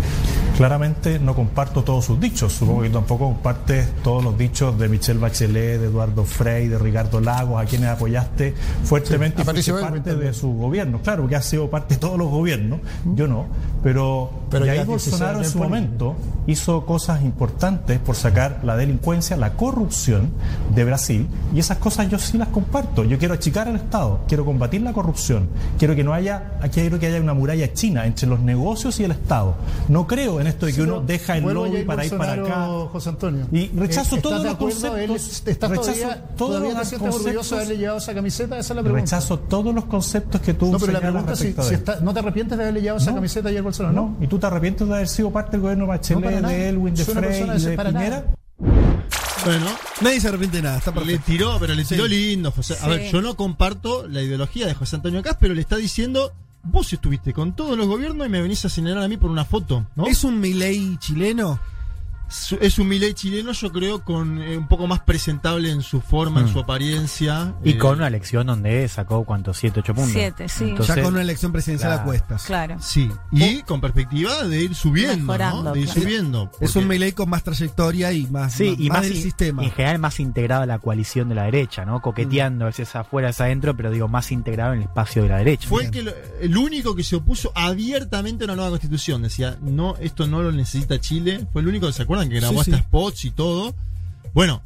Claramente 0.58 1.20
no 1.20 1.34
comparto 1.36 1.84
todos 1.84 2.04
sus 2.06 2.20
dichos. 2.20 2.52
Supongo 2.52 2.82
que 2.82 2.90
tampoco 2.90 3.26
compartes 3.28 3.88
todos 4.04 4.22
los 4.24 4.38
dichos 4.38 4.78
de 4.78 4.89
Michelle 4.90 5.20
Bachelet, 5.20 5.80
de 5.80 5.86
Eduardo 5.86 6.26
Frei, 6.26 6.68
de 6.68 6.78
Ricardo 6.78 7.20
Lagos, 7.20 7.62
a 7.62 7.66
quienes 7.66 7.90
apoyaste 7.90 8.54
fuertemente 8.84 9.44
Sí, 9.44 9.50
y 9.50 9.54
fuiste 9.54 9.74
parte 9.74 10.16
de 10.16 10.34
su 10.34 10.54
gobierno. 10.54 11.00
Claro, 11.02 11.28
que 11.28 11.36
ha 11.36 11.42
sido 11.42 11.70
parte 11.70 11.96
de 11.96 12.00
todos 12.00 12.18
los 12.18 12.30
gobiernos. 12.30 12.80
Yo 13.16 13.28
no. 13.28 13.48
Pero, 13.84 14.30
Pero 14.50 14.66
16 14.66 14.88
Bolsonaro 14.88 15.40
en 15.40 15.50
su 15.50 15.58
momento 15.58 16.16
hizo 16.48 16.86
cosas 16.86 17.22
importantes 17.24 18.00
por 18.00 18.16
sacar 18.16 18.60
la 18.64 18.76
delincuencia, 18.76 19.38
la 19.38 19.54
corrupción 19.54 20.30
de 20.74 20.84
Brasil. 20.84 21.28
Y 21.54 21.60
esas 21.60 21.78
cosas 21.78 22.10
yo 22.10 22.20
sí 22.20 22.38
las 22.38 22.50
comparto. 22.50 23.04
Yo 23.04 23.18
quiero 23.18 23.34
achicar 23.34 23.68
al 23.68 23.76
Estado, 23.76 24.22
quiero 24.28 24.46
combatir 24.46 24.82
la 24.82 24.94
corrupción, 24.94 25.48
quiero 25.78 25.96
que 25.96 26.04
no 26.04 26.14
haya, 26.14 26.58
aquí 26.62 26.82
quiero 26.82 27.00
que 27.00 27.08
haya 27.08 27.22
una 27.22 27.34
muralla 27.34 27.72
china 27.74 28.06
entre 28.06 28.28
los 28.28 28.40
negocios 28.40 29.00
y 29.00 29.04
el 29.04 29.12
Estado. 29.12 29.56
No 29.88 30.08
creo 30.08 30.42
en 30.42 30.48
esto 30.48 30.66
de 30.66 30.74
que 30.74 30.82
uno 30.82 31.02
deja 31.02 31.38
el 31.38 31.44
lobby 31.44 31.84
para 31.84 32.06
ir 32.06 32.18
para 32.18 32.34
acá. 32.34 32.68
José 32.92 33.10
Antonio. 33.10 33.48
Y 33.52 33.68
rechazo 33.70 34.16
Eh, 34.16 34.18
¿estás 34.18 34.22
todos 34.22 34.44
de 34.44 34.50
los 34.50 34.58
Él- 34.88 35.08
conceptos, 35.08 35.48
¿Estás 35.48 35.70
rechazo 35.70 35.92
todavía, 35.92 36.24
todos 36.38 36.52
todavía 36.52 36.70
los 36.74 36.80
te 36.82 36.86
sientes 36.90 37.16
orgulloso 37.16 37.26
de 37.30 37.36
conceptos- 37.36 37.54
haberle 37.54 37.78
llevado 37.78 37.98
esa 37.98 38.14
camiseta? 38.14 38.60
Esa 38.60 38.74
es 38.74 38.76
la 38.76 38.82
pregunta. 38.84 39.02
Rechazo 39.06 39.40
todos 39.40 39.76
los 39.76 39.86
conceptos 39.86 40.42
que 40.42 40.54
tú 40.54 40.72
no, 40.72 40.80
pero 40.80 40.92
la 40.94 41.00
pregunta 41.02 41.34
es 41.34 41.40
si, 41.40 41.54
si 41.54 41.74
está- 41.76 42.00
¿no 42.02 42.14
te 42.14 42.20
arrepientes 42.20 42.58
de 42.58 42.64
haberle 42.64 42.82
llevado 42.82 42.98
esa 43.02 43.12
No. 43.12 43.16
camiseta 43.18 43.50
a 43.50 43.52
Jair 43.52 43.64
Bolsonaro? 43.64 43.94
No, 43.96 44.18
¿y 44.22 44.28
tú 44.28 44.40
te 44.40 44.46
arrepientes 44.48 44.88
de 44.88 44.94
haber 44.94 45.08
sido 45.08 45.32
parte 45.32 45.52
del 45.52 45.62
gobierno 45.62 45.84
No, 45.86 45.90
Bachelet, 45.90 46.42
de 46.42 46.70
Elwin, 46.70 46.96
de 46.96 47.06
Frey 47.06 47.42
y 47.42 47.46
de 47.46 47.76
nada. 47.78 47.90
Piñera? 47.92 48.26
Bueno, 49.46 49.66
Nadie 50.02 50.20
se 50.20 50.28
arrepiente 50.28 50.58
de 50.58 50.64
nada, 50.64 50.78
está 50.78 50.92
Le 50.92 50.98
perfecto. 51.00 51.24
tiró, 51.26 51.58
pero 51.60 51.74
le 51.74 51.84
tiró 51.86 52.06
Sí. 52.06 52.10
lindo, 52.10 52.52
José. 52.52 52.74
A 52.74 52.78
Sí. 52.84 52.90
ver, 52.90 53.12
yo 53.12 53.22
no 53.22 53.36
comparto 53.36 54.08
la 54.08 54.22
ideología 54.22 54.68
de 54.68 54.74
José 54.74 54.98
Antonio 54.98 55.22
Caz, 55.24 55.38
pero 55.40 55.54
le 55.54 55.62
está 55.62 55.78
diciendo, 55.78 56.34
vos 56.64 56.92
estuviste 56.92 57.34
con 57.34 57.56
todos 57.56 57.78
los 57.78 57.88
gobiernos 57.88 58.28
y 58.28 58.30
me 58.30 58.42
venís 58.42 58.64
a 58.66 58.70
señalar 58.70 59.04
a 59.04 59.08
mí 59.08 59.16
por 59.18 59.30
una 59.32 59.46
foto, 59.46 59.86
¿no? 59.96 60.08
¿Es 60.08 60.24
un 60.26 60.40
Milei 60.42 60.98
chileno? 61.00 61.60
Es 62.62 62.78
un 62.78 62.88
Milei 62.88 63.14
chileno, 63.16 63.52
yo 63.54 63.72
creo, 63.72 64.04
con 64.04 64.42
eh, 64.42 64.56
un 64.58 64.68
poco 64.68 64.86
más 64.88 65.00
presentable 65.02 65.72
en 65.72 65.82
su 65.82 66.00
forma, 66.00 66.42
en 66.42 66.46
Mm. 66.46 66.54
su 66.54 66.60
apariencia. 66.60 67.56
Y 67.64 67.72
eh, 67.72 67.78
con 67.78 67.98
una 67.98 68.08
elección 68.08 68.46
donde 68.48 68.88
sacó, 68.88 69.24
¿cuántos? 69.24 69.58
¿Siete, 69.58 69.80
ocho 69.80 69.94
puntos? 69.96 70.14
Siete, 70.14 70.48
sí. 70.48 70.66
Entonces, 70.66 70.96
ya 70.96 71.02
con 71.04 71.14
una 71.14 71.22
elección 71.24 71.52
presidencial 71.52 71.90
claro, 71.92 72.02
a 72.02 72.06
cuestas. 72.06 72.44
Claro. 72.46 72.76
Sí, 72.80 73.10
y 73.32 73.62
con 73.64 73.82
perspectiva 73.82 74.44
de 74.48 74.64
ir 74.64 74.76
subiendo, 74.76 75.18
Mejorando, 75.26 75.64
¿no? 75.64 75.72
De 75.74 75.80
ir 75.82 75.86
claro. 75.88 76.02
subiendo. 76.02 76.52
Es 76.60 76.76
un 76.76 76.88
Milei 76.88 77.12
con 77.14 77.30
más 77.30 77.44
trayectoria 77.44 78.12
y 78.14 78.28
más, 78.28 78.54
Sí, 78.54 78.70
más, 78.72 78.80
y 78.80 78.90
más 78.90 78.98
más 79.00 79.08
del 79.08 79.16
in- 79.18 79.24
sistema. 79.24 79.64
en 79.64 79.72
general 79.72 80.00
más 80.00 80.20
integrado 80.20 80.62
a 80.64 80.66
la 80.68 80.80
coalición 80.80 81.30
de 81.30 81.36
la 81.36 81.44
derecha, 81.46 81.86
¿no? 81.86 82.02
Coqueteando, 82.02 82.66
a 82.66 82.68
veces 82.68 82.96
afuera, 82.96 83.28
a 83.28 83.30
veces 83.30 83.42
adentro, 83.42 83.76
pero 83.76 83.90
digo, 83.92 84.08
más 84.08 84.32
integrado 84.32 84.74
en 84.74 84.80
el 84.80 84.84
espacio 84.86 85.24
de 85.24 85.30
la 85.30 85.38
derecha. 85.38 85.68
Fue 85.68 85.86
el, 85.86 85.92
que 85.92 86.04
lo- 86.04 86.14
el 86.42 86.56
único 86.58 86.96
que 86.96 87.04
se 87.04 87.16
opuso 87.16 87.52
abiertamente 87.56 88.44
a 88.44 88.46
una 88.46 88.56
nueva 88.56 88.70
constitución. 88.72 89.24
Decía, 89.24 89.58
no, 89.62 89.96
esto 89.98 90.28
no 90.28 90.42
lo 90.44 90.52
necesita 90.52 91.00
Chile. 91.00 91.48
Fue 91.52 91.62
el 91.62 91.68
único, 91.68 91.92
¿se 91.92 92.04
acuerdan? 92.24 92.30
Que 92.30 92.36
grabó 92.40 92.64
Sí, 92.64 92.72
hasta 92.72 92.78
sí. 92.78 92.84
spots 92.84 93.26
y 93.26 93.32
todo. 93.32 93.76
Bueno, 94.34 94.62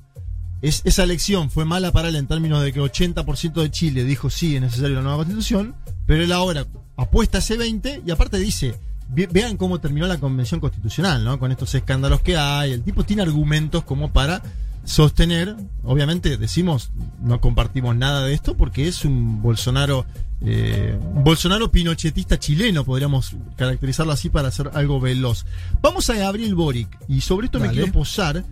es, 0.62 0.82
esa 0.86 1.04
elección 1.04 1.50
fue 1.50 1.66
mala 1.66 1.92
para 1.92 2.10
él 2.10 2.16
en 2.16 2.28
términos 2.28 2.64
de 2.64 2.72
que 2.74 2.80
80% 2.82 3.54
de 3.62 3.72
Chile 3.72 4.04
dijo 4.04 4.30
sí, 4.30 4.56
es 4.56 4.62
necesaria 4.62 4.94
una 4.94 5.02
nueva 5.04 5.18
constitución. 5.18 5.76
Pero 6.06 6.24
él 6.24 6.32
ahora 6.32 6.66
apuesta 6.98 7.38
a 7.38 7.40
ese 7.40 7.58
20 7.58 8.04
y 8.06 8.12
aparte 8.12 8.38
dice, 8.38 8.76
ve- 9.10 9.28
vean 9.32 9.58
cómo 9.58 9.80
terminó 9.80 10.06
la 10.08 10.20
convención 10.20 10.60
constitucional, 10.60 11.24
¿no? 11.24 11.40
Con 11.40 11.52
estos 11.52 11.74
escándalos 11.76 12.22
que 12.22 12.38
hay. 12.38 12.72
El 12.74 12.84
tipo 12.84 13.04
tiene 13.04 13.22
argumentos 13.22 13.84
como 13.84 14.12
para 14.12 14.42
sostener, 14.86 15.56
obviamente 15.84 16.38
decimos, 16.38 16.92
no 17.22 17.40
compartimos 17.40 17.96
nada 17.96 18.26
de 18.26 18.34
esto 18.34 18.56
porque 18.56 18.88
es 18.88 19.06
un 19.06 19.42
Bolsonaro, 19.42 20.06
eh, 20.42 20.98
Bolsonaro 21.16 21.72
pinochetista 21.72 22.38
chileno, 22.38 22.84
podríamos 22.84 23.36
caracterizarlo 23.56 24.12
así 24.12 24.30
para 24.30 24.50
hacer 24.50 24.72
algo 24.74 25.00
veloz. 25.00 25.46
Vamos 25.82 26.10
a 26.10 26.16
Gabriel 26.16 26.56
Boric, 26.56 26.90
y 27.08 27.22
sobre 27.22 27.46
esto 27.46 27.60
me 27.60 27.70
quiero 27.70 27.92
posar. 27.92 28.44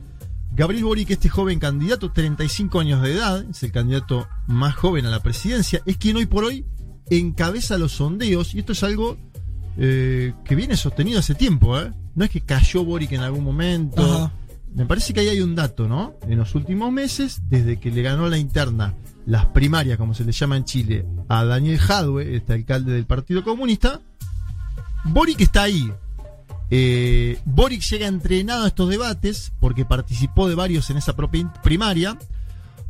Gabriel 0.54 0.84
Boric, 0.84 1.12
este 1.12 1.30
joven 1.30 1.60
candidato, 1.60 2.12
35 2.12 2.80
años 2.80 3.02
de 3.02 3.14
edad, 3.14 3.46
es 3.50 3.64
el 3.64 3.72
candidato 3.72 4.28
más 4.48 4.76
joven 4.76 5.06
a 5.06 5.10
la 5.10 5.22
presidencia, 5.22 5.82
es 5.86 5.98
quien 5.98 6.18
hoy 6.18 6.26
por 6.26 6.44
hoy 6.44 6.66
encabeza 7.10 7.78
los 7.78 7.94
sondeos, 7.94 8.54
y 8.56 8.60
esto 8.60 8.72
es 8.72 8.84
algo 8.84 9.18
eh, 9.78 10.34
que 10.46 10.56
viene 10.56 10.78
sostenido 10.78 11.20
hace 11.20 11.36
tiempo, 11.36 11.80
¿eh? 11.80 11.92
No 12.14 12.26
es 12.26 12.30
que 12.30 12.42
cayó 12.42 12.84
Boric 12.84 13.14
en 13.14 13.22
algún 13.22 13.46
momento. 13.46 14.02
Ajá. 14.02 14.34
Me 14.74 14.86
parece 14.86 15.14
que 15.14 15.20
ahí 15.20 15.30
hay 15.30 15.42
un 15.42 15.56
dato, 15.56 15.88
¿no? 15.88 16.16
En 16.28 16.38
los 16.38 16.56
últimos 16.56 16.92
meses, 16.92 17.42
desde 17.50 17.80
que 17.80 17.92
le 17.92 18.02
ganó 18.02 18.30
la 18.30 18.38
interna, 18.38 18.94
las 19.26 19.46
primarias, 19.48 19.98
como 19.98 20.14
se 20.14 20.24
le 20.24 20.32
llama 20.32 20.58
en 20.58 20.66
Chile, 20.66 21.06
a 21.28 21.44
Daniel 21.44 21.78
Jadwe, 21.78 22.36
este 22.36 22.54
alcalde 22.54 22.94
del 22.94 23.06
Partido 23.06 23.44
Comunista, 23.44 24.02
Boric 25.04 25.42
está 25.42 25.64
ahí. 25.64 25.92
Eh, 26.70 27.40
Boric 27.44 27.82
llega 27.82 28.08
entrenado 28.08 28.64
a 28.64 28.68
estos 28.68 28.90
debates 28.90 29.52
porque 29.60 29.84
participó 29.84 30.48
de 30.48 30.56
varios 30.56 30.90
en 30.90 30.98
esa 30.98 31.16
propia 31.16 31.52
primaria, 31.62 32.18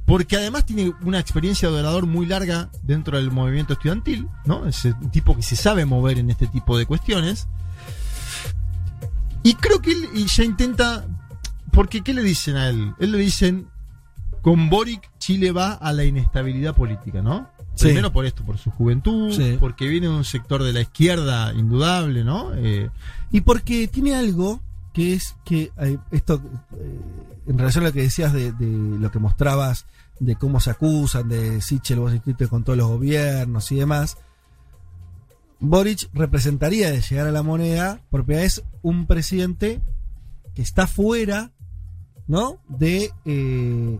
porque 0.05 0.37
además 0.37 0.65
tiene 0.65 0.93
una 1.03 1.19
experiencia 1.19 1.69
de 1.69 1.79
orador 1.79 2.05
muy 2.05 2.25
larga 2.25 2.69
dentro 2.83 3.17
del 3.17 3.31
movimiento 3.31 3.73
estudiantil, 3.73 4.27
¿no? 4.45 4.67
Es 4.67 4.85
un 4.85 5.09
tipo 5.09 5.35
que 5.35 5.41
se 5.41 5.55
sabe 5.55 5.85
mover 5.85 6.19
en 6.19 6.29
este 6.29 6.47
tipo 6.47 6.77
de 6.77 6.85
cuestiones. 6.85 7.47
Y 9.43 9.55
creo 9.55 9.81
que 9.81 9.91
él 9.91 10.27
ya 10.27 10.43
intenta. 10.43 11.07
Porque, 11.71 12.01
¿qué 12.01 12.13
le 12.13 12.23
dicen 12.23 12.55
a 12.57 12.69
él? 12.69 12.93
Él 12.99 13.11
le 13.11 13.17
dicen: 13.17 13.67
con 14.41 14.69
Boric, 14.69 15.09
Chile 15.19 15.51
va 15.51 15.73
a 15.73 15.93
la 15.93 16.03
inestabilidad 16.03 16.75
política, 16.75 17.21
¿no? 17.21 17.49
Sí. 17.75 17.85
Primero 17.85 18.11
por 18.11 18.25
esto, 18.25 18.43
por 18.43 18.57
su 18.57 18.69
juventud, 18.71 19.31
Sí. 19.31 19.57
porque 19.59 19.87
viene 19.87 20.07
de 20.07 20.13
un 20.13 20.25
sector 20.25 20.61
de 20.63 20.73
la 20.73 20.81
izquierda 20.81 21.53
indudable, 21.53 22.23
¿no? 22.23 22.53
Eh, 22.55 22.89
Y 23.31 23.41
porque 23.41 23.87
tiene 23.87 24.15
algo 24.15 24.59
que 24.93 25.13
es 25.13 25.35
que 25.45 25.71
eh, 25.77 25.97
esto 26.11 26.41
eh, 26.77 26.99
en 27.47 27.57
relación 27.57 27.85
a 27.85 27.87
lo 27.87 27.93
que 27.93 28.01
decías 28.01 28.33
de, 28.33 28.51
de 28.51 28.99
lo 28.99 29.09
que 29.09 29.19
mostrabas, 29.19 29.85
de 30.19 30.35
cómo 30.35 30.59
se 30.59 30.69
acusan, 30.71 31.29
de 31.29 31.61
Sichel, 31.61 31.99
vos 31.99 32.11
escribiste 32.13 32.47
con 32.49 32.63
todos 32.65 32.77
los 32.77 32.87
gobiernos 32.89 33.71
y 33.71 33.75
demás, 33.75 34.17
Boric 35.59 36.09
representaría 36.13 36.91
de 36.91 37.01
llegar 37.01 37.27
a 37.27 37.31
la 37.31 37.43
moneda, 37.43 38.01
por 38.09 38.25
primera 38.25 38.43
vez, 38.43 38.63
un 38.81 39.05
presidente 39.05 39.79
que 40.55 40.61
está 40.61 40.87
fuera, 40.87 41.51
¿no? 42.27 42.61
De, 42.69 43.11
eh, 43.25 43.99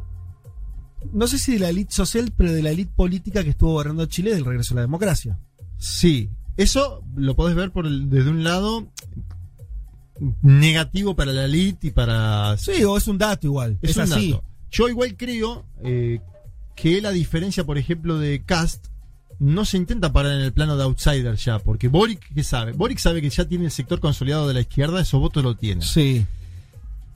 no 1.13 1.28
sé 1.28 1.38
si 1.40 1.54
de 1.54 1.60
la 1.60 1.70
élite 1.70 1.94
social, 1.94 2.32
pero 2.36 2.51
de 2.51 2.62
la 2.63 2.72
élite 2.72 2.92
política 2.96 3.44
que 3.44 3.50
estuvo 3.51 3.74
gobernando 3.74 4.06
Chile 4.06 4.34
del 4.34 4.46
regreso 4.46 4.74
a 4.74 4.75
la 4.75 4.82
democracia. 4.82 5.40
Sí, 5.78 6.30
eso 6.58 7.04
lo 7.16 7.36
podés 7.36 7.56
ver 7.56 7.72
por 7.72 7.86
el- 7.88 8.10
desde 8.10 8.30
un 8.30 8.44
lado 8.44 8.88
negativo 10.42 11.16
para 11.16 11.32
la 11.34 11.46
elite 11.46 11.88
y 11.88 11.92
para... 11.92 12.56
Sí, 12.58 12.84
o 12.84 12.98
es 12.98 13.08
un 13.08 13.18
dato 13.18 13.48
igual. 13.48 13.80
Es, 13.82 13.92
es 13.92 13.98
un 13.98 14.04
así. 14.04 14.32
dato. 14.32 14.44
Yo 14.70 14.88
igual 14.88 15.16
creo 15.18 15.66
eh, 15.84 16.20
que 16.75 17.01
la 17.01 17.12
diferencia, 17.12 17.63
por 17.66 17.78
ejemplo, 17.78 18.18
de 18.20 18.44
Cast 18.44 18.88
no 19.40 19.66
se 19.66 19.78
intenta 19.78 20.13
parar 20.13 20.34
en 20.34 20.42
el 20.42 20.54
plano 20.54 20.78
de 20.78 20.84
outsider 20.84 21.36
ya, 21.36 21.58
porque 21.58 21.88
Boric, 21.88 22.32
¿qué 22.34 22.44
sabe? 22.44 22.74
Boric 22.74 23.00
sabe 23.00 23.22
que 23.22 23.30
ya 23.32 23.46
tiene 23.48 23.66
el 23.66 23.72
sector 23.72 24.00
consolidado 24.00 24.48
de 24.48 24.54
la 24.54 24.62
izquierda, 24.62 25.01
esos 25.01 25.20
votos 25.20 25.44
lo 25.44 25.56
tiene. 25.56 25.82
Sí. 25.82 26.25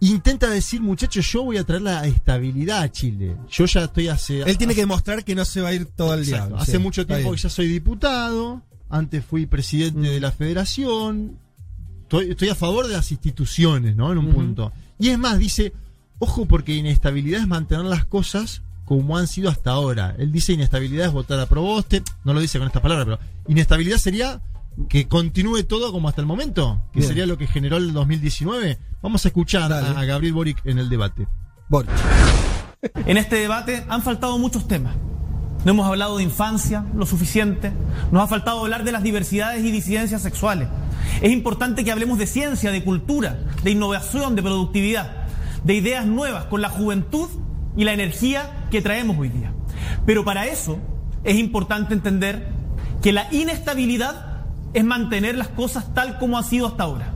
Intenta 0.02 0.50
decir, 0.50 0.82
muchachos, 0.82 1.26
yo 1.32 1.44
voy 1.44 1.58
a 1.58 1.64
traer 1.64 1.82
la 1.82 2.06
estabilidad 2.06 2.82
a 2.84 2.92
Chile. 2.92 3.36
Yo 3.50 3.66
ya 3.66 3.86
estoy 3.86 4.08
hace... 4.10 4.42
Él 4.42 4.58
tiene 4.58 4.72
hace- 4.72 4.76
que 4.76 4.82
demostrar 4.82 5.24
que 5.24 5.36
no 5.36 5.46
se 5.46 5.62
va 5.62 5.70
a 5.70 5.74
ir 5.74 5.86
todo 5.86 6.14
el 6.14 6.26
diablo. 6.26 6.58
Hace 6.58 6.74
sí, 6.74 6.78
mucho 6.80 7.06
tiempo 7.08 7.32
que 7.32 7.38
ya 7.38 7.50
soy 7.50 7.68
diputado, 7.68 8.62
antes 8.90 9.24
fui 9.26 9.46
presidente 9.46 10.00
Mm. 10.00 10.04
de 10.04 10.20
la 10.20 10.32
federación, 10.32 11.38
estoy, 12.04 12.32
estoy 12.32 12.50
a 12.50 12.56
favor 12.56 12.88
de 12.88 12.94
las 12.94 13.12
instituciones, 13.12 13.96
¿no? 13.96 14.12
En 14.12 14.18
un 14.20 14.34
punto. 14.34 14.72
Y 15.00 15.10
es 15.10 15.18
más, 15.18 15.40
dice, 15.40 15.74
ojo 16.20 16.46
porque 16.46 16.76
inestabilidad 16.76 17.42
es 17.42 17.48
mantener 17.48 17.86
las 17.86 18.06
cosas 18.06 18.62
como 18.84 19.18
han 19.18 19.28
sido 19.28 19.50
hasta 19.50 19.72
ahora. 19.72 20.14
Él 20.20 20.32
dice 20.32 20.54
inestabilidad 20.54 21.08
es 21.08 21.14
votar 21.14 21.40
a 21.40 21.48
Proboste, 21.48 22.04
no 22.24 22.34
lo 22.34 22.40
dice 22.42 22.60
con 22.60 22.68
estas 22.68 22.82
palabras, 22.84 23.06
pero 23.06 23.20
inestabilidad 23.48 23.98
sería 23.98 24.42
que 24.90 25.08
continúe 25.08 25.64
todo 25.64 25.92
como 25.92 26.10
hasta 26.10 26.22
el 26.22 26.28
momento, 26.28 26.82
que 26.92 27.00
Bien. 27.00 27.08
sería 27.10 27.26
lo 27.26 27.38
que 27.38 27.48
generó 27.48 27.78
el 27.78 27.94
2019. 27.94 28.78
Vamos 29.02 29.26
a 29.26 29.28
escuchar 29.30 29.70
Dale. 29.70 29.88
a, 29.88 30.00
a 30.00 30.06
Gabriel 30.06 30.34
Boric 30.34 30.66
en 30.66 30.80
el 30.80 30.90
debate. 30.90 31.28
Boric. 31.70 31.92
En 33.06 33.18
este 33.18 33.38
debate 33.38 33.86
han 33.90 34.02
faltado 34.04 34.38
muchos 34.38 34.68
temas. 34.68 34.96
No 35.64 35.72
hemos 35.72 35.88
hablado 35.88 36.18
de 36.18 36.24
infancia 36.24 36.86
lo 36.96 37.06
suficiente. 37.08 37.72
Nos 38.12 38.22
ha 38.24 38.28
faltado 38.28 38.60
hablar 38.60 38.84
de 38.84 38.92
las 38.92 39.02
diversidades 39.02 39.64
y 39.64 39.72
disidencias 39.72 40.22
sexuales. 40.22 40.68
Es 41.22 41.32
importante 41.32 41.84
que 41.84 41.92
hablemos 41.92 42.20
de 42.20 42.28
ciencia, 42.28 42.72
de 42.72 42.84
cultura, 42.84 43.40
de 43.64 43.72
innovación, 43.72 44.36
de 44.36 44.44
productividad, 44.44 45.26
de 45.64 45.74
ideas 45.74 46.06
nuevas 46.06 46.46
con 46.46 46.62
la 46.62 46.70
juventud 46.70 47.28
y 47.76 47.84
la 47.84 47.94
energía 47.94 48.68
que 48.70 48.82
traemos 48.82 49.18
hoy 49.18 49.30
día. 49.30 49.54
Pero 50.06 50.24
para 50.24 50.46
eso 50.46 50.78
es 51.24 51.36
importante 51.38 51.96
entender 51.96 52.48
que 53.02 53.12
la 53.12 53.28
inestabilidad 53.34 54.35
es 54.76 54.84
mantener 54.84 55.38
las 55.38 55.48
cosas 55.48 55.94
tal 55.94 56.20
como 56.20 56.38
ha 56.38 56.44
sido 56.44 56.68
hasta 56.68 56.84
ahora. 56.84 57.14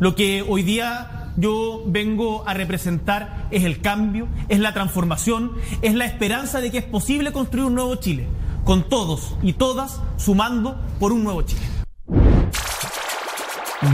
Lo 0.00 0.14
que 0.14 0.44
hoy 0.46 0.62
día 0.62 1.32
yo 1.36 1.82
vengo 1.86 2.46
a 2.46 2.52
representar 2.52 3.48
es 3.50 3.64
el 3.64 3.80
cambio, 3.80 4.28
es 4.48 4.60
la 4.60 4.74
transformación, 4.74 5.52
es 5.80 5.94
la 5.94 6.04
esperanza 6.04 6.60
de 6.60 6.70
que 6.70 6.78
es 6.78 6.84
posible 6.84 7.32
construir 7.32 7.66
un 7.66 7.74
nuevo 7.74 7.96
Chile, 7.96 8.28
con 8.64 8.86
todos 8.88 9.34
y 9.42 9.54
todas 9.54 9.98
sumando 10.18 10.78
por 11.00 11.12
un 11.12 11.24
nuevo 11.24 11.40
Chile. 11.42 11.62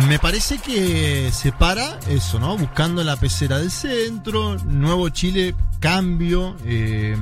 Me 0.09 0.19
parece 0.19 0.59
que 0.59 1.31
se 1.33 1.53
para 1.53 1.99
eso, 2.09 2.41
¿no? 2.41 2.57
Buscando 2.57 3.03
la 3.05 3.17
pecera 3.17 3.59
del 3.59 3.71
centro, 3.71 4.57
Nuevo 4.65 5.09
Chile, 5.11 5.55
cambio. 5.81 6.57
eh, 6.65 7.17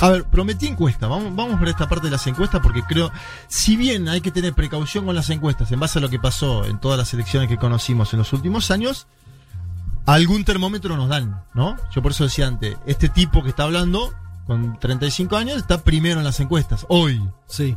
A 0.00 0.10
ver, 0.10 0.24
prometí 0.24 0.66
encuesta. 0.68 1.06
Vamos, 1.08 1.34
vamos 1.34 1.58
por 1.58 1.68
esta 1.68 1.88
parte 1.88 2.06
de 2.06 2.12
las 2.12 2.26
encuestas 2.26 2.60
porque 2.62 2.82
creo, 2.82 3.10
si 3.48 3.76
bien 3.76 4.08
hay 4.08 4.20
que 4.20 4.30
tener 4.30 4.54
precaución 4.54 5.04
con 5.04 5.14
las 5.14 5.28
encuestas 5.30 5.72
en 5.72 5.80
base 5.80 5.98
a 5.98 6.02
lo 6.02 6.08
que 6.08 6.18
pasó 6.20 6.64
en 6.64 6.78
todas 6.78 6.96
las 6.98 7.12
elecciones 7.14 7.48
que 7.48 7.56
conocimos 7.56 8.12
en 8.12 8.20
los 8.20 8.32
últimos 8.32 8.70
años, 8.70 9.06
algún 10.06 10.44
termómetro 10.44 10.96
nos 10.96 11.08
dan, 11.08 11.42
¿no? 11.54 11.76
Yo 11.92 12.00
por 12.02 12.12
eso 12.12 12.24
decía 12.24 12.46
antes, 12.46 12.76
este 12.86 13.08
tipo 13.08 13.42
que 13.42 13.50
está 13.50 13.64
hablando 13.64 14.14
con 14.46 14.78
35 14.78 15.36
años 15.36 15.56
está 15.58 15.82
primero 15.82 16.18
en 16.20 16.24
las 16.24 16.40
encuestas, 16.40 16.86
hoy. 16.88 17.20
Sí. 17.46 17.76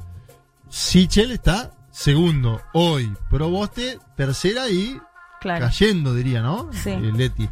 Sichel 0.69 1.31
está 1.31 1.71
segundo 1.91 2.61
hoy. 2.73 3.13
Proboste 3.29 3.99
tercera 4.15 4.69
y 4.69 4.97
Claro. 5.41 5.65
cayendo, 5.65 6.13
diría, 6.13 6.41
¿no? 6.41 6.69
Sí. 6.71 6.91
Eh, 6.91 7.11
Leti. 7.13 7.49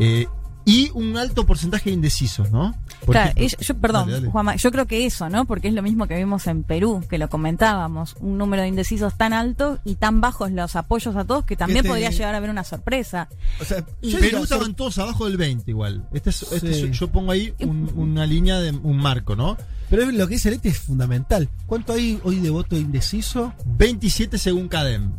Eh, 0.00 0.26
y 0.68 0.90
un 0.94 1.16
alto 1.16 1.46
porcentaje 1.46 1.90
de 1.90 1.94
indecisos, 1.94 2.50
¿no? 2.50 2.74
Por 3.06 3.14
Claro, 3.14 3.32
y 3.36 3.48
yo, 3.48 3.74
perdón, 3.78 4.02
Dale, 4.06 4.12
dale. 4.20 4.30
Juanma, 4.30 4.56
yo 4.56 4.70
creo 4.70 4.86
que 4.86 5.06
eso, 5.06 5.28
¿no? 5.30 5.46
Porque 5.46 5.68
es 5.68 5.74
lo 5.74 5.82
mismo 5.82 6.06
que 6.06 6.16
vimos 6.16 6.46
en 6.46 6.62
Perú, 6.62 7.02
que 7.08 7.16
lo 7.16 7.28
comentábamos, 7.30 8.16
un 8.20 8.36
número 8.38 8.62
de 8.62 8.68
indecisos 8.68 9.16
tan 9.16 9.32
alto 9.32 9.78
y 9.84 9.94
tan 9.94 10.20
bajos 10.20 10.50
los 10.52 10.76
apoyos 10.76 11.16
a 11.16 11.24
todos 11.24 11.44
que 11.44 11.56
también 11.56 11.82
te- 11.84 11.88
podría 11.88 12.10
llegar 12.10 12.34
a 12.34 12.38
haber 12.38 12.50
una 12.50 12.64
sorpresa. 12.64 13.28
O 13.60 13.64
sea, 13.64 13.84
Y 14.02 14.10
yo 14.10 14.18
Perú 14.20 14.42
estaban 14.42 14.74
todos 14.74 14.98
abajo 14.98 15.26
del 15.26 15.36
20 15.38 15.70
igual. 15.70 16.06
Este 16.12 16.30
es, 16.30 16.42
este 16.52 16.74
Sí. 16.74 16.86
es- 16.90 16.98
yo 16.98 17.08
pongo 17.08 17.32
ahí 17.32 17.54
un- 17.60 17.90
una 17.96 18.26
línea 18.26 18.58
de 18.58 18.70
un 18.72 18.96
marco, 18.98 19.34
¿no? 19.36 19.56
pero 19.90 20.04
lo 20.10 20.28
que 20.28 20.34
dice 20.34 20.50
Leti 20.50 20.68
es 20.68 20.78
fundamental. 20.80 21.48
¿Cuánto 21.64 21.94
hay 21.94 22.20
hoy 22.22 22.40
de 22.40 22.50
voto 22.50 22.76
indeciso? 22.76 23.54
27 23.64 24.36
según 24.36 24.68
CADEM. 24.68 25.12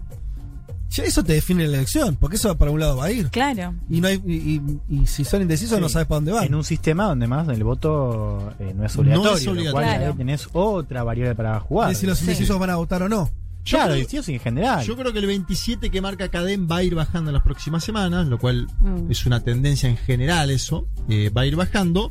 Ya 0.92 1.04
eso 1.04 1.24
te 1.24 1.34
define 1.34 1.68
la 1.68 1.78
elección, 1.78 2.16
porque 2.16 2.38
eso 2.38 2.58
para 2.58 2.72
un 2.72 2.80
lado 2.80 2.98
va 2.98 3.06
a 3.06 3.12
ir. 3.12 3.30
Claro. 3.30 3.76
Y 3.90 4.02
no 4.02 4.08
hay 4.08 4.22
y, 4.26 4.34
y- 4.34 4.80
y 5.02 5.06
si 5.08 5.24
son 5.24 5.42
indecisos 5.44 5.76
Sí. 5.78 5.82
no 5.82 5.88
sabes 5.90 6.08
para 6.08 6.18
dónde 6.18 6.32
van. 6.32 6.46
En 6.46 6.56
un 6.56 6.64
sistema 6.64 7.06
donde 7.06 7.28
más 7.28 7.48
el 7.48 7.64
voto 7.64 8.54
eh, 8.60 8.74
no 8.76 8.86
es 8.86 8.98
obligatorio, 8.98 9.32
obligatorio. 9.52 9.72
cual 9.72 9.86
Claro. 9.86 10.06
ahí 10.08 10.14
tenés 10.18 10.48
otra 10.54 11.04
variable 11.04 11.36
para 11.36 11.60
jugar. 11.60 11.92
Es 11.92 12.00
si 12.00 12.08
los 12.08 12.18
Sí. 12.18 12.24
indecisos 12.26 12.58
van 12.60 12.72
a 12.72 12.76
votar 12.78 13.04
o 13.04 13.10
no. 13.10 13.30
Yo 13.66 13.78
claro, 13.78 13.92
creo- 13.92 13.98
indecisos 13.98 14.30
en 14.30 14.40
general. 14.40 14.84
Yo 14.86 14.96
creo 14.98 15.14
que 15.14 15.20
el 15.20 15.28
27 15.28 15.92
que 15.92 16.02
marca 16.02 16.30
CADEM 16.30 16.68
va 16.72 16.78
a 16.78 16.84
ir 16.84 16.96
bajando 16.96 17.30
en 17.30 17.34
las 17.36 17.44
próximas 17.44 17.84
semanas, 17.84 18.26
lo 18.28 18.40
cual 18.40 18.68
Mm. 18.80 19.12
es 19.12 19.26
una 19.28 19.42
tendencia 19.42 19.88
en 19.90 19.98
general 19.98 20.50
eso, 20.50 20.88
eh, 21.08 21.30
va 21.30 21.42
a 21.42 21.46
ir 21.46 21.56
bajando. 21.56 22.10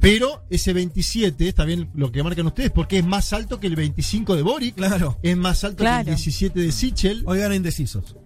Pero 0.00 0.44
ese 0.50 0.72
27, 0.72 1.48
está 1.48 1.64
bien 1.64 1.90
lo 1.94 2.12
que 2.12 2.22
marcan 2.22 2.46
ustedes, 2.46 2.70
porque 2.70 2.98
es 2.98 3.04
más 3.06 3.32
alto 3.32 3.58
que 3.58 3.66
el 3.66 3.76
25 3.76 4.36
de 4.36 4.42
Boric, 4.42 4.76
Claro. 4.76 5.18
es 5.22 5.36
más 5.36 5.64
alto 5.64 5.78
Claro. 5.78 6.04
que 6.04 6.10
el 6.10 6.16
17 6.16 6.60
de 6.60 6.72
Sichel. 6.72 7.22
Hoy 7.26 7.40
van 7.40 7.52
indecisos. 7.54 8.16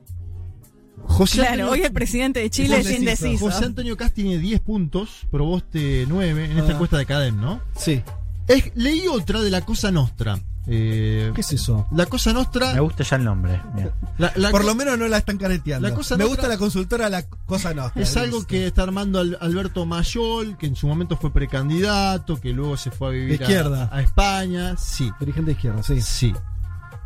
José 1.05 1.39
Claro, 1.39 1.51
Antonio, 1.53 1.73
hoy 1.73 1.83
el 1.83 1.93
presidente 1.93 2.41
de 2.41 2.51
Chile 2.51 2.79
es 2.79 2.91
indeciso. 2.91 3.27
indeciso. 3.27 3.51
José 3.51 3.65
Antonio 3.65 3.97
Cast 3.97 4.15
tiene 4.15 4.39
10 4.39 4.61
puntos, 4.61 5.27
Proboste 5.31 6.05
9 6.09 6.45
en 6.45 6.59
esta 6.59 6.71
Ah. 6.71 6.75
encuesta 6.75 6.97
de 6.99 7.07
CADEM, 7.07 7.41
¿no? 7.41 7.61
Sí. 7.77 8.03
Es- 8.47 8.71
leí 8.77 9.07
otra 9.09 9.41
de 9.41 9.51
la 9.51 9.63
Cosa 9.63 9.91
Nostra. 9.91 10.41
Eh, 10.69 11.33
¿Qué 11.35 11.41
es 11.41 11.53
eso? 11.53 11.87
la 11.91 12.07
Cosa 12.07 12.33
Nostra. 12.33 12.73
Me 12.73 12.81
gusta 12.81 13.03
ya 13.03 13.17
el 13.17 13.25
nombre. 13.25 13.61
Bien. 13.75 13.91
la- 14.19 14.33
la 14.37 14.51
Por 14.51 14.65
lo 14.65 14.75
menos 14.77 14.97
no 14.99 15.09
la 15.09 15.19
están 15.19 15.37
careteando. 15.37 15.89
La 15.89 15.95
cosa 15.95 16.17
Me 16.17 16.25
gusta 16.25 16.47
la 16.47 16.57
consultora 16.57 17.09
La 17.09 17.25
Cosa 17.25 17.75
Nostra. 17.75 18.01
Es 18.01 18.17
algo 18.17 18.47
que 18.47 18.67
está 18.69 18.85
armando 18.85 19.19
Al- 19.19 19.37
Alberto 19.41 19.85
Mayol, 19.87 20.57
que 20.57 20.67
en 20.67 20.77
su 20.77 20.87
momento 20.87 21.17
fue 21.17 21.33
precandidato, 21.33 22.41
que 22.41 22.53
luego 22.53 22.77
se 22.77 22.91
fue 22.93 23.09
a 23.09 23.11
vivir 23.11 23.39
De 23.39 23.45
a- 23.45 23.49
izquierda. 23.49 23.89
A, 23.93 24.03
España. 24.03 24.77
Sí, 24.77 25.11
Dirigente 25.19 25.47
de 25.51 25.53
izquierda, 25.53 25.83
sí. 25.83 26.01
sí. 26.01 26.33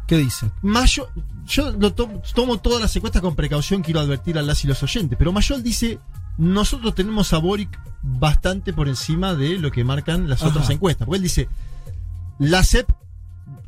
¿Qué 0.06 0.18
dice? 0.18 0.50
Mayol, 0.62 1.08
yo 1.46 1.72
lo 1.72 1.92
to- 1.94 2.22
tomo 2.34 2.58
todas 2.58 2.80
las 2.80 2.94
encuestas 2.94 3.22
con 3.22 3.34
precaución, 3.34 3.82
quiero 3.82 4.00
advertir 4.00 4.38
a 4.38 4.42
las 4.42 4.62
y 4.64 4.68
los 4.68 4.80
oyentes, 4.82 5.18
pero 5.18 5.32
Mayol 5.32 5.62
dice, 5.62 5.98
nosotros 6.38 6.94
tenemos 6.94 7.32
a 7.32 7.38
Boric 7.38 7.80
bastante 8.02 8.72
por 8.72 8.86
encima 8.86 9.34
de 9.34 9.58
lo 9.58 9.72
que 9.72 9.82
marcan 9.82 10.28
las 10.28 10.42
Ajá. 10.42 10.50
otras 10.50 10.70
encuestas. 10.70 11.06
Porque 11.06 11.16
él 11.16 11.22
dice, 11.22 11.48
la 12.38 12.62
CEP, 12.62 12.88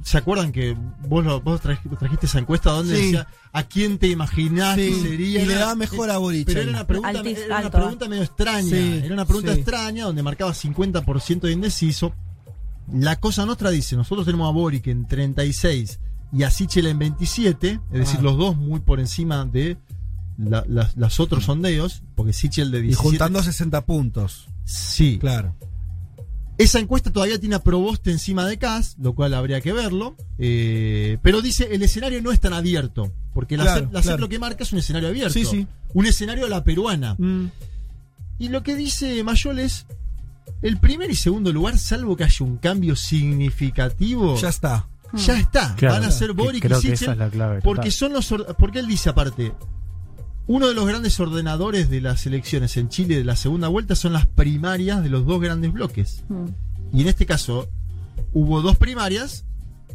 ¿se 0.03 0.19
acuerdan 0.19 0.53
que 0.53 0.77
vos, 1.09 1.25
lo- 1.25 1.41
vos 1.41 1.61
trajiste 1.61 2.27
esa 2.27 2.39
encuesta 2.39 2.71
donde 2.71 2.97
Sí. 2.97 3.03
decía, 3.05 3.27
¿a 3.53 3.63
quién 3.65 3.99
te 3.99 4.09
imaginás 4.09 4.77
que 4.77 4.93
Sí, 4.93 5.01
sería? 5.01 5.43
y 5.43 5.47
le 5.47 5.53
Era- 5.55 5.67
da 5.67 5.75
mejor 5.75 6.11
a 6.11 6.19
Boric 6.19 6.47
Pero 6.47 6.61
era 6.63 6.71
una 6.71 6.87
pregunta, 6.87 7.13
Altis- 7.23 7.39
era 7.39 7.59
una 7.61 7.71
pregunta 7.71 8.09
medio 8.09 8.23
extraña. 8.23 8.69
Sí, 8.71 9.01
era 9.05 9.15
una 9.15 9.25
pregunta 9.25 9.53
sí. 9.55 9.61
extraña 9.61 10.05
donde 10.05 10.23
marcaba 10.23 10.53
50% 10.55 11.47
de 11.47 11.53
indeciso. 11.53 12.13
La 12.93 13.17
cosa 13.21 13.45
nuestra 13.45 13.71
dice, 13.71 13.97
nosotros 13.97 14.25
tenemos 14.25 14.49
a 14.49 14.53
Boric 14.53 14.87
en 14.87 15.07
36 15.07 16.01
y 16.33 16.43
a 16.43 16.51
Sichel 16.51 16.87
en 16.87 16.99
27, 16.99 17.81
es 17.93 17.99
decir, 17.99 18.17
Ah. 18.21 18.23
los 18.23 18.39
dos 18.39 18.57
muy 18.57 18.81
por 18.81 18.99
encima 19.01 19.45
de 19.45 19.77
la- 20.39 20.65
las, 20.69 20.97
las 20.97 21.19
otros 21.21 21.45
sondeos, 21.45 22.03
porque 22.15 22.33
Sichel 22.33 22.71
de 22.71 22.79
Y 22.79 22.83
17... 22.83 23.09
juntando 23.11 23.43
60 23.43 23.85
puntos. 23.85 24.49
Sí. 24.65 25.19
Claro. 25.19 25.55
Esa 26.59 26.81
encuesta 26.81 27.13
todavía 27.13 27.39
tiene 27.39 27.55
a 27.55 27.63
Proboste 27.63 28.11
encima 28.11 28.45
de 28.45 28.59
Cas, 28.59 28.97
lo 28.99 29.15
cual 29.15 29.33
habría 29.35 29.61
que 29.61 29.73
verlo. 29.73 30.17
eh, 30.39 31.19
pero 31.23 31.41
dice, 31.41 31.69
el 31.71 31.83
escenario 31.83 32.21
no 32.21 32.33
es 32.33 32.41
tan 32.41 32.53
abierto. 32.53 33.13
Porque 33.33 33.57
la, 33.57 33.63
Claro, 33.63 33.81
CEP, 33.83 33.93
la 33.93 34.01
CEP 34.01 34.07
claro. 34.09 34.21
lo 34.23 34.29
que 34.29 34.39
marca 34.41 34.65
es 34.65 34.73
un 34.73 34.81
escenario 34.81 35.09
abierto. 35.09 35.33
Sí, 35.35 35.45
sí. 35.45 35.67
Un 35.95 36.07
escenario 36.07 36.47
a 36.47 36.49
la 36.49 36.65
peruana. 36.65 37.15
Mm. 37.19 37.47
Y 38.41 38.49
lo 38.49 38.63
que 38.65 38.75
dice 38.75 39.23
Mayol 39.23 39.61
es, 39.61 39.87
el 40.63 40.79
primer 40.79 41.11
y 41.11 41.15
segundo 41.15 41.53
lugar, 41.53 41.79
salvo 41.79 42.17
que 42.17 42.25
haya 42.25 42.45
un 42.45 42.57
cambio 42.57 42.97
significativo, 42.97 44.35
Ya 44.37 44.43
ya, 44.43 44.49
está. 44.49 44.89
está. 45.15 45.75
Claro, 45.77 45.95
Van 45.95 46.05
a 46.05 46.11
ser 46.11 46.33
Boric 46.33 46.65
y 46.65 46.75
Sichel. 46.75 47.21
es 47.21 47.63
Porque 47.63 47.91
son 47.91 48.13
los 48.13 48.31
or- 48.33 48.57
porque 48.59 48.81
él 48.81 48.87
dice 48.89 49.09
aparte, 49.11 49.53
Uno 50.49 50.67
de 50.67 50.73
los 50.75 50.87
grandes 50.87 51.21
ordenadores 51.21 51.91
de 51.91 52.01
las 52.01 52.27
elecciones 52.27 52.79
en 52.79 52.89
Chile 52.89 53.19
de 53.19 53.25
la 53.25 53.37
segunda 53.37 53.69
vuelta 53.69 53.95
son 53.95 54.15
las 54.15 54.25
primarias 54.25 55.03
de 55.03 55.11
los 55.11 55.27
dos 55.27 55.43
grandes 55.43 55.75
bloques. 55.75 56.25
Mm. 56.31 56.47
Y 56.97 57.03
en 57.03 57.09
este 57.09 57.27
caso 57.27 57.69
hubo 58.33 58.63
dos 58.63 58.79
primarias, 58.79 59.45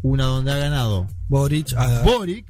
una 0.03 0.25
donde 0.25 0.51
ha 0.51 0.57
ganado 0.57 1.07
Boric 1.27 1.74
a, 1.74 2.03
Boric. 2.03 2.45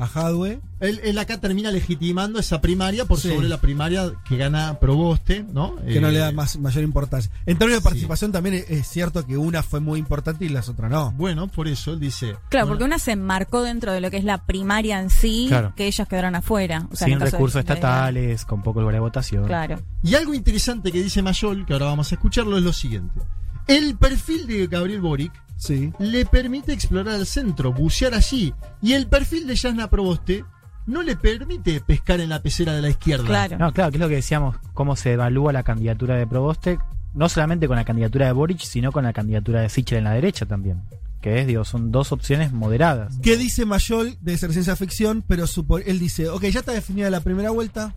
A 0.00 0.06
Jadwe. 0.06 0.60
Él, 0.80 0.98
él 1.04 1.18
acá 1.18 1.38
termina 1.38 1.70
legitimando 1.70 2.38
esa 2.38 2.60
primaria 2.60 3.04
por 3.04 3.20
Sí. 3.20 3.28
sobre 3.28 3.48
la 3.48 3.58
primaria 3.60 4.12
que 4.24 4.36
gana 4.38 4.78
Proboste, 4.80 5.44
¿no? 5.52 5.76
que 5.76 6.00
no 6.00 6.08
Eh, 6.08 6.12
le 6.12 6.18
da 6.20 6.32
más, 6.32 6.58
mayor 6.58 6.82
importancia. 6.84 7.30
En 7.44 7.58
términos 7.58 7.78
de 7.78 7.80
sí. 7.82 7.84
participación 7.84 8.32
también 8.32 8.54
es, 8.56 8.70
es 8.70 8.86
cierto 8.88 9.26
que 9.26 9.36
una 9.36 9.62
fue 9.62 9.80
muy 9.80 9.98
importante 9.98 10.44
y 10.44 10.48
las 10.48 10.68
otras 10.70 10.90
no. 10.90 11.12
Bueno, 11.12 11.48
por 11.48 11.68
eso 11.68 11.92
él 11.92 12.00
dice. 12.00 12.36
Claro, 12.48 12.66
bueno, 12.66 12.68
porque 12.68 12.84
una 12.84 12.98
se 12.98 13.12
enmarcó 13.12 13.62
dentro 13.62 13.92
de 13.92 14.00
lo 14.00 14.10
que 14.10 14.16
es 14.16 14.24
la 14.24 14.46
primaria 14.46 15.00
en 15.00 15.10
sí, 15.10 15.46
Claro. 15.48 15.74
que 15.76 15.86
ellas 15.86 16.08
quedaron 16.08 16.34
afuera. 16.34 16.86
O 16.90 16.96
sea, 16.96 17.06
en 17.08 17.12
Sin 17.14 17.18
de- 17.18 17.30
recursos 17.30 17.54
de- 17.54 17.60
estatales, 17.72 18.44
con 18.46 18.62
poco 18.62 18.80
lugar 18.80 18.94
de 18.94 19.00
votación. 19.00 19.46
Claro. 19.46 19.80
Y 20.02 20.14
algo 20.14 20.32
interesante 20.32 20.90
que 20.92 21.02
dice 21.02 21.20
Mayol, 21.22 21.66
que 21.66 21.74
ahora 21.74 21.86
vamos 21.86 22.10
a 22.10 22.14
escucharlo, 22.14 22.56
es 22.56 22.62
lo 22.64 22.72
siguiente. 22.72 23.20
El 23.66 23.96
perfil 23.96 24.46
de 24.46 24.66
Gabriel 24.66 25.00
Boric 25.00 25.32
Sí. 25.56 25.92
le 25.98 26.24
permite 26.24 26.72
explorar 26.72 27.16
el 27.20 27.26
centro, 27.26 27.72
bucear 27.72 28.14
allí. 28.14 28.54
Y 28.82 28.94
el 28.94 29.06
perfil 29.06 29.46
de 29.46 29.54
Yasna 29.56 29.90
Proboste 29.90 30.44
no 30.86 31.02
le 31.02 31.16
permite 31.16 31.80
pescar 31.80 32.18
en 32.20 32.30
la 32.30 32.42
pecera 32.42 32.72
de 32.74 32.80
la 32.82 32.88
izquierda. 32.88 33.26
Claro. 33.26 33.58
No, 33.58 33.72
claro, 33.72 33.90
que 33.90 33.98
es 33.98 34.00
lo 34.00 34.08
que 34.08 34.14
decíamos, 34.16 34.56
cómo 34.74 34.96
se 34.96 35.12
evalúa 35.12 35.52
la 35.52 35.62
candidatura 35.62 36.16
de 36.16 36.26
Proboste, 36.26 36.78
no 37.14 37.28
solamente 37.28 37.68
con 37.68 37.76
la 37.76 37.84
candidatura 37.84 38.26
de 38.26 38.32
Boric, 38.32 38.60
sino 38.60 38.90
con 38.90 39.04
la 39.04 39.12
candidatura 39.12 39.60
de 39.60 39.68
Sichel 39.68 39.98
en 39.98 40.04
la 40.04 40.12
derecha 40.12 40.46
también. 40.46 40.80
Que 41.20 41.38
es, 41.40 41.46
digo, 41.46 41.64
son 41.66 41.92
dos 41.92 42.12
opciones 42.12 42.50
moderadas. 42.52 43.18
¿Qué 43.22 43.36
dice 43.36 43.66
Mayol 43.66 44.16
de 44.22 44.38
ser 44.38 44.52
ciencia 44.52 44.74
ficción? 44.74 45.22
Pero 45.28 45.46
supo- 45.46 45.78
él 45.84 45.98
dice, 45.98 46.30
ok, 46.30 46.44
ya 46.46 46.60
está 46.60 46.72
definida 46.72 47.10
la 47.10 47.20
primera 47.20 47.50
vuelta. 47.50 47.94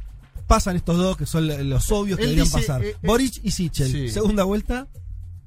Pasan 0.48 0.76
estos 0.76 0.98
dos 0.98 1.16
que 1.16 1.26
son 1.26 1.48
los 1.70 1.90
obvios 1.94 2.18
que 2.20 2.26
Él 2.26 2.32
deberían 2.36 2.46
dice, 2.54 2.58
pasar. 2.68 2.84
eh, 2.84 2.90
eh, 3.02 3.08
Boric 3.08 3.40
y 3.42 3.52
Sichel. 3.52 3.90
sí. 3.90 4.10
Segunda 4.10 4.44
vuelta. 4.44 4.88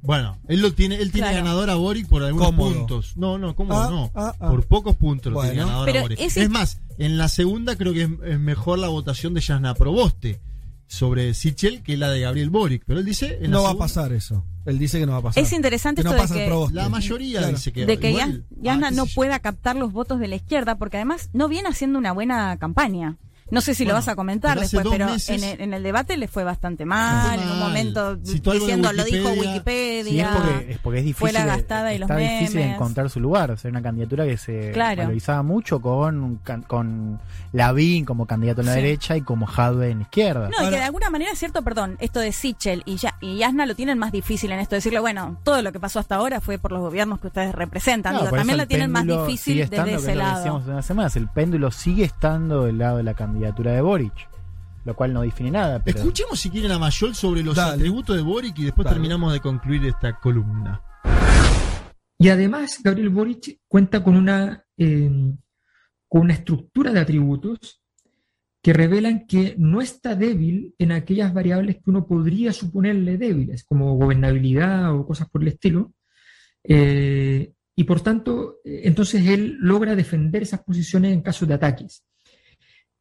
Bueno, 0.07 0.39
él 0.49 0.61
lo 0.63 0.73
tiene, 0.73 0.97
él 0.97 1.11
tiene 1.13 1.29
Claro. 1.29 1.45
ganador 1.45 1.71
a 1.71 1.75
Boric 1.75 2.07
por 2.09 2.23
algunos 2.23 2.47
Cómodo. 2.49 2.73
puntos. 2.75 3.17
No, 3.17 3.39
no, 3.39 3.55
¿cómo 3.57 3.79
Ah, 3.79 3.89
no? 3.91 4.11
ah, 4.15 4.35
ah. 4.41 4.49
Por 4.51 4.65
pocos 4.67 4.95
puntos 4.97 5.33
lo 5.33 5.41
tiene 5.43 5.57
ganador 5.57 5.87
Pero 5.87 5.99
a 5.99 6.03
Boric. 6.03 6.21
es 6.21 6.51
más, 6.51 6.81
en 6.99 7.19
la 7.19 7.29
segunda 7.29 7.77
creo 7.77 7.93
que 7.93 8.03
es, 8.03 8.11
es 8.25 8.39
mejor 8.39 8.79
la 8.79 8.89
votación 8.89 9.35
de 9.35 9.41
Yasna 9.41 9.75
Proboste 9.75 10.41
sobre 10.87 11.35
Sichel 11.35 11.83
que 11.83 11.97
la 11.97 12.11
de 12.11 12.21
Gabriel 12.21 12.51
Boric. 12.51 12.85
Pero 12.87 13.01
él 13.01 13.05
dice. 13.07 13.39
En 13.41 13.51
la 13.51 13.57
No 13.59 13.63
va 13.65 13.71
a 13.71 13.77
pasar 13.77 14.13
eso. 14.13 14.45
Él 14.65 14.79
dice 14.79 14.99
que 15.01 15.07
no 15.07 15.13
va 15.13 15.19
a 15.19 15.23
pasar. 15.23 15.43
Es 15.43 15.53
interesante 15.53 16.03
que 16.03 16.05
no 16.05 16.11
esto 16.11 16.23
de 16.23 16.29
pasa 16.29 16.45
el 16.45 16.69
que-. 16.69 16.75
La 16.75 16.89
mayoría 16.89 17.39
Claro. 17.41 17.57
dice 17.57 17.73
que. 17.73 17.87
de 17.87 17.99
que 17.99 18.11
igual- 18.11 18.45
Yasna 18.63 18.89
ah, 18.89 18.91
no 18.93 19.07
pueda 19.07 19.39
captar 19.41 19.75
los 19.77 19.93
votos 19.93 20.19
de 20.21 20.29
la 20.29 20.37
izquierda, 20.37 20.77
porque 20.79 20.97
además 20.99 21.31
no 21.33 21.49
viene 21.49 21.69
haciendo 21.69 21.99
una 21.99 22.13
buena 22.13 22.57
campaña. 22.59 23.17
No 23.51 23.61
sé 23.61 23.75
si 23.75 23.85
lo 23.85 23.95
vas 23.95 24.09
a 24.09 24.17
comentar 24.17 24.55
pero 24.55 24.63
después, 24.63 24.87
pero 24.91 25.07
meses- 25.07 25.43
en 25.43 25.49
el, 25.49 25.61
en 25.61 25.75
el 25.75 25.83
debate 25.83 26.17
le 26.17 26.27
fue 26.29 26.43
bastante 26.43 26.85
mal, 26.85 27.39
en 27.41 27.49
un 27.49 27.59
momento 27.61 28.17
diciendo 28.17 28.93
lo 28.93 29.05
dijo 29.05 29.29
Wikipedia. 29.31 30.03
Sí, 30.05 30.21
es 30.21 30.29
porque, 30.29 30.73
es 30.73 30.79
porque 30.79 30.99
es 30.99 31.05
difícil. 31.05 31.21
fue 31.21 31.33
la 31.33 31.45
gastada 31.47 31.95
y 31.95 31.99
los 31.99 32.11
está 32.11 32.21
difícil 32.21 32.57
memes. 32.61 32.75
encontrar 32.75 33.09
su 33.11 33.21
lugar. 33.21 33.53
O 33.53 33.57
sea, 33.57 33.71
una 33.71 33.83
candidatura 33.83 34.25
que 34.25 34.37
se 34.37 34.73
Claro. 34.73 35.03
valorizaba 35.03 35.43
mucho 35.43 35.81
con, 35.81 36.23
un 36.23 36.37
can- 36.39 36.63
con 36.63 37.21
Lavín 37.53 38.05
como 38.05 38.27
candidato 38.27 38.63
en 38.63 38.67
la 38.67 38.75
Sí. 38.75 38.81
derecha 38.83 39.17
y 39.17 39.23
como 39.23 39.47
Jadwe 39.47 39.91
en 39.91 39.99
la 39.99 40.03
izquierda. 40.03 40.49
No, 40.49 40.67
y 40.67 40.71
que 40.71 40.77
de 40.77 40.83
alguna 40.85 41.11
manera 41.11 41.31
es 41.31 41.39
cierto, 41.39 41.63
perdón, 41.63 41.97
esto 42.01 42.19
de 42.21 42.33
Sichel 42.33 42.83
y, 42.85 42.97
ya, 42.97 43.15
y 43.21 43.37
Yasna 43.39 43.65
lo 43.67 43.75
tienen 43.77 43.97
más 43.99 44.11
difícil 44.11 44.51
en 44.51 44.59
esto 44.59 44.75
de 44.75 44.79
decirle, 44.79 44.99
bueno, 45.01 45.39
todo 45.45 45.63
lo 45.63 45.71
que 45.73 45.79
pasó 45.79 46.01
hasta 46.01 46.17
ahora 46.17 46.41
fue 46.41 46.59
por 46.59 46.73
los 46.73 46.81
gobiernos 46.81 47.21
que 47.21 47.29
ustedes 47.29 47.55
representan. 47.55 48.15
No, 48.15 48.21
Digo, 48.23 48.37
también 48.37 48.59
lo 48.59 48.67
tienen 48.67 48.91
más 48.91 49.07
difícil 49.07 49.69
desde 49.69 49.95
ese 49.95 50.15
lado. 50.17 50.37
decíamos 50.39 50.63
hace 50.63 50.71
unas 50.73 50.87
semanas, 50.87 51.17
el 51.17 51.29
péndulo 51.29 51.71
sigue 51.71 52.05
estando 52.05 52.65
del 52.65 52.79
lado 52.79 52.97
de 52.97 53.03
la 53.05 53.15
candidatura 53.15 53.36
de 53.41 53.81
Boric, 53.81 54.29
lo 54.85 54.95
cual 54.95 55.13
no 55.13 55.23
define 55.23 55.51
nada. 55.51 55.83
Pero 55.83 55.99
Escuchemos 55.99 56.39
si 56.41 56.51
quieren 56.51 56.73
a 56.73 56.79
Mayol 56.79 57.15
sobre 57.15 57.43
los 57.43 57.57
Dale. 57.57 57.75
atributos 57.75 58.17
de 58.17 58.23
Boric 58.23 58.59
y 58.59 58.65
después 58.65 58.85
Dale. 58.85 58.95
terminamos 58.95 59.33
de 59.33 59.41
concluir 59.41 59.85
esta 59.87 60.19
columna. 60.19 60.81
Y 62.19 62.29
además, 62.31 62.81
Gabriel 62.83 63.11
Boric 63.11 63.61
cuenta 63.69 64.03
con 64.03 64.17
una, 64.17 64.65
eh, 64.79 65.11
con 66.09 66.23
una 66.23 66.33
estructura 66.33 66.93
de 66.93 67.01
atributos 67.01 67.83
que 68.63 68.73
revelan 68.73 69.27
que 69.27 69.55
no 69.59 69.81
está 69.81 70.17
débil 70.17 70.75
en 70.79 70.93
aquellas 70.93 71.33
variables 71.33 71.77
que 71.77 71.91
uno 71.91 72.07
podría 72.07 72.53
suponerle 72.53 73.17
débiles, 73.17 73.65
como 73.65 73.95
gobernabilidad 73.95 74.93
o 74.93 75.07
cosas 75.07 75.29
por 75.29 75.43
el 75.43 75.49
estilo. 75.49 75.93
Eh, 76.65 77.53
y 77.77 77.85
por 77.85 78.01
tanto, 78.01 78.57
eh, 78.65 78.81
entonces 78.85 79.25
él 79.27 79.57
logra 79.61 79.95
defender 79.95 80.43
esas 80.43 80.65
posiciones 80.65 81.13
en 81.13 81.21
caso 81.21 81.47
de 81.47 81.55
ataques. 81.55 82.03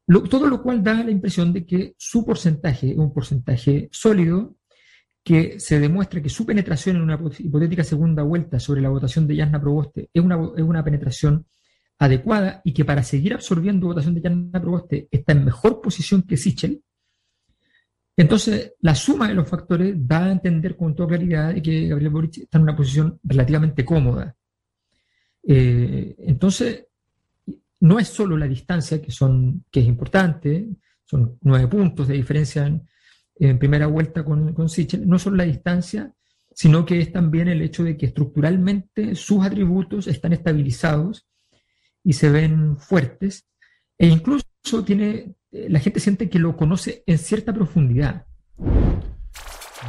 Todo 0.07 0.47
lo 0.47 0.61
cual 0.61 0.83
da 0.83 1.03
la 1.03 1.11
impresión 1.11 1.51
de 1.51 1.65
que 1.65 1.95
su 1.97 2.23
porcentaje 2.23 2.91
es 2.91 2.97
un 2.97 3.13
porcentaje 3.13 3.89
sólido, 3.91 4.55
que 5.23 5.59
se 5.59 5.79
demuestra 5.79 6.21
que 6.21 6.29
su 6.29 6.45
penetración 6.45 6.97
en 6.97 7.01
una 7.01 7.17
hipot- 7.17 7.39
hipotética 7.39 7.83
segunda 7.83 8.21
vuelta 8.21 8.59
sobre 8.59 8.81
la 8.81 8.89
votación 8.89 9.25
de 9.25 9.35
Yasna 9.35 9.59
Proboste 9.59 10.09
es 10.13 10.23
una, 10.23 10.35
es 10.55 10.61
una 10.61 10.83
penetración 10.83 11.47
adecuada 11.97 12.61
y 12.63 12.73
que 12.73 12.85
para 12.85 13.01
seguir 13.01 13.33
absorbiendo 13.33 13.87
votación 13.87 14.13
de 14.13 14.21
Yasna 14.21 14.61
Proboste 14.61 15.07
está 15.09 15.31
en 15.31 15.45
mejor 15.45 15.81
posición 15.81 16.21
que 16.21 16.37
Sichel. 16.37 16.83
Entonces, 18.15 18.73
la 18.81 18.93
suma 18.93 19.27
de 19.27 19.33
los 19.33 19.49
factores 19.49 19.95
da 19.97 20.25
a 20.25 20.31
entender 20.31 20.77
con 20.77 20.95
toda 20.95 21.09
claridad 21.09 21.55
que 21.61 21.87
Gabriel 21.87 22.11
Boric 22.11 22.37
está 22.37 22.59
en 22.59 22.63
una 22.63 22.75
posición 22.75 23.19
relativamente 23.23 23.83
cómoda. 23.83 24.35
Eh, 25.43 26.15
entonces, 26.19 26.85
no 27.85 27.99
es 27.99 28.07
solo 28.07 28.35
la 28.35 28.47
distancia 28.47 28.99
que, 28.99 29.11
son, 29.11 29.63
que 29.69 29.81
es 29.81 29.85
importante, 29.85 30.67
son 31.05 31.37
nueve 31.41 31.67
puntos 31.67 32.07
de 32.07 32.15
diferencia 32.15 32.65
en, 32.65 33.59
primera 33.59 33.85
vuelta 33.85 34.25
con, 34.25 34.53
con 34.53 34.69
Sichel, 34.69 35.07
no 35.07 35.19
solo 35.19 35.35
la 35.35 35.43
distancia, 35.43 36.11
sino 36.51 36.83
que 36.83 36.99
es 36.99 37.11
también 37.11 37.47
el 37.47 37.61
hecho 37.61 37.83
de 37.83 37.95
que 37.95 38.07
estructuralmente 38.07 39.13
sus 39.13 39.45
atributos 39.45 40.07
están 40.07 40.33
estabilizados 40.33 41.27
y 42.03 42.13
se 42.13 42.29
ven 42.29 42.77
fuertes, 42.77 43.45
e 43.99 44.07
incluso 44.07 44.45
tiene, 44.83 45.35
eh, 45.51 45.67
la 45.69 45.79
gente 45.79 45.99
siente 45.99 46.27
que 46.27 46.39
lo 46.39 46.57
conoce 46.57 47.03
en 47.05 47.19
cierta 47.19 47.53
profundidad. 47.53 48.25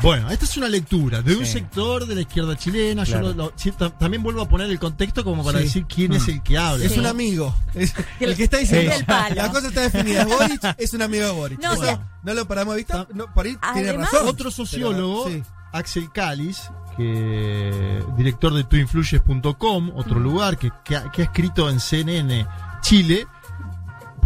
Bueno, 0.02 0.30
esta 0.30 0.44
es 0.44 0.56
una 0.56 0.68
lectura 0.68 1.22
de 1.22 1.34
un 1.36 1.46
sector 1.46 2.06
de 2.06 2.14
la 2.14 2.20
izquierda 2.20 2.56
chilena. 2.56 3.04
Yo 3.04 3.20
lo- 3.20 3.32
lo- 3.32 3.52
sí, 3.56 3.72
ta- 3.72 3.90
también 3.90 4.22
vuelvo 4.22 4.42
a 4.42 4.48
poner 4.48 4.70
el 4.70 4.78
contexto 4.78 5.24
como 5.24 5.42
para 5.44 5.58
Sí. 5.58 5.64
decir 5.64 5.86
quién 5.86 6.12
es 6.12 6.28
el 6.28 6.42
que 6.42 6.58
habla. 6.58 6.84
Es 6.84 6.96
un 6.96 7.06
amigo. 7.06 7.54
Es- 7.74 7.94
El- 8.20 8.30
el 8.30 8.36
que 8.36 8.44
está 8.44 8.58
diciendo. 8.58 8.92
La 9.34 9.50
cosa 9.50 9.68
está 9.68 9.80
definida. 9.88 10.24
Boric 10.24 10.60
es 10.78 10.92
un 10.92 11.02
amigo 11.02 11.24
de 11.26 11.32
Boric. 11.32 11.60
No, 11.62 11.72
o 11.72 11.76
sea- 11.76 12.18
no 12.22 12.34
lo 12.34 12.46
paramos 12.46 12.74
de 12.74 12.78
vista. 12.78 13.06
No, 13.14 13.32
por 13.32 13.46
ahí 13.46 13.56
tiene 13.72 13.92
razón. 13.92 14.28
Otro 14.28 14.50
sociólogo, 14.50 15.24
Pero, 15.24 15.36
sí. 15.38 15.42
Axel 15.72 16.10
Calis, 16.12 16.70
que 16.96 18.02
director 18.16 18.52
de 18.54 18.64
tuinfluyes.com, 18.64 19.92
otro 19.96 20.20
lugar 20.20 20.56
que, 20.58 20.70
que 20.84 20.96
ha, 20.96 21.10
que 21.10 21.22
ha 21.22 21.24
escrito 21.26 21.68
en 21.68 21.80
CNN 21.80 22.46
Chile, 22.82 23.26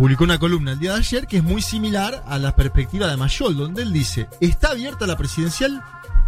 publicó 0.01 0.25
una 0.25 0.39
columna 0.39 0.73
el 0.73 0.79
día 0.79 0.95
de 0.95 1.01
ayer 1.01 1.27
que 1.27 1.37
es 1.37 1.43
muy 1.43 1.61
similar 1.61 2.25
a 2.27 2.39
la 2.39 2.57
perspectiva 2.57 3.07
de 3.07 3.19
Mayol, 3.19 3.55
donde 3.55 3.83
él 3.83 3.93
dice, 3.93 4.31
¿está 4.41 4.71
abierta 4.71 5.07
la 5.07 5.19
presidencial? 5.19 5.83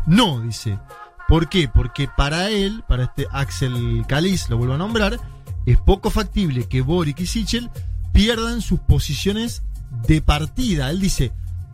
No, 0.05 0.43
dice. 0.43 0.79
¿Por 1.27 1.49
qué? 1.49 1.69
Porque 1.69 2.07
para 2.15 2.51
él, 2.51 2.85
para 2.87 3.05
este 3.05 3.27
Axel 3.33 4.05
Calis, 4.07 4.51
lo 4.51 4.59
vuelvo 4.59 4.75
a 4.75 4.77
nombrar, 4.77 5.19
es 5.65 5.81
poco 5.81 6.11
factible 6.11 6.69
que 6.69 6.83
Boric 6.83 7.21
y 7.21 7.27
Sichel 7.27 7.71
pierdan 8.13 8.61
sus 8.61 8.79
posiciones 8.79 9.63
de 10.07 10.21
partida. 10.21 10.91
Él 10.91 11.01
dice, 11.01 11.33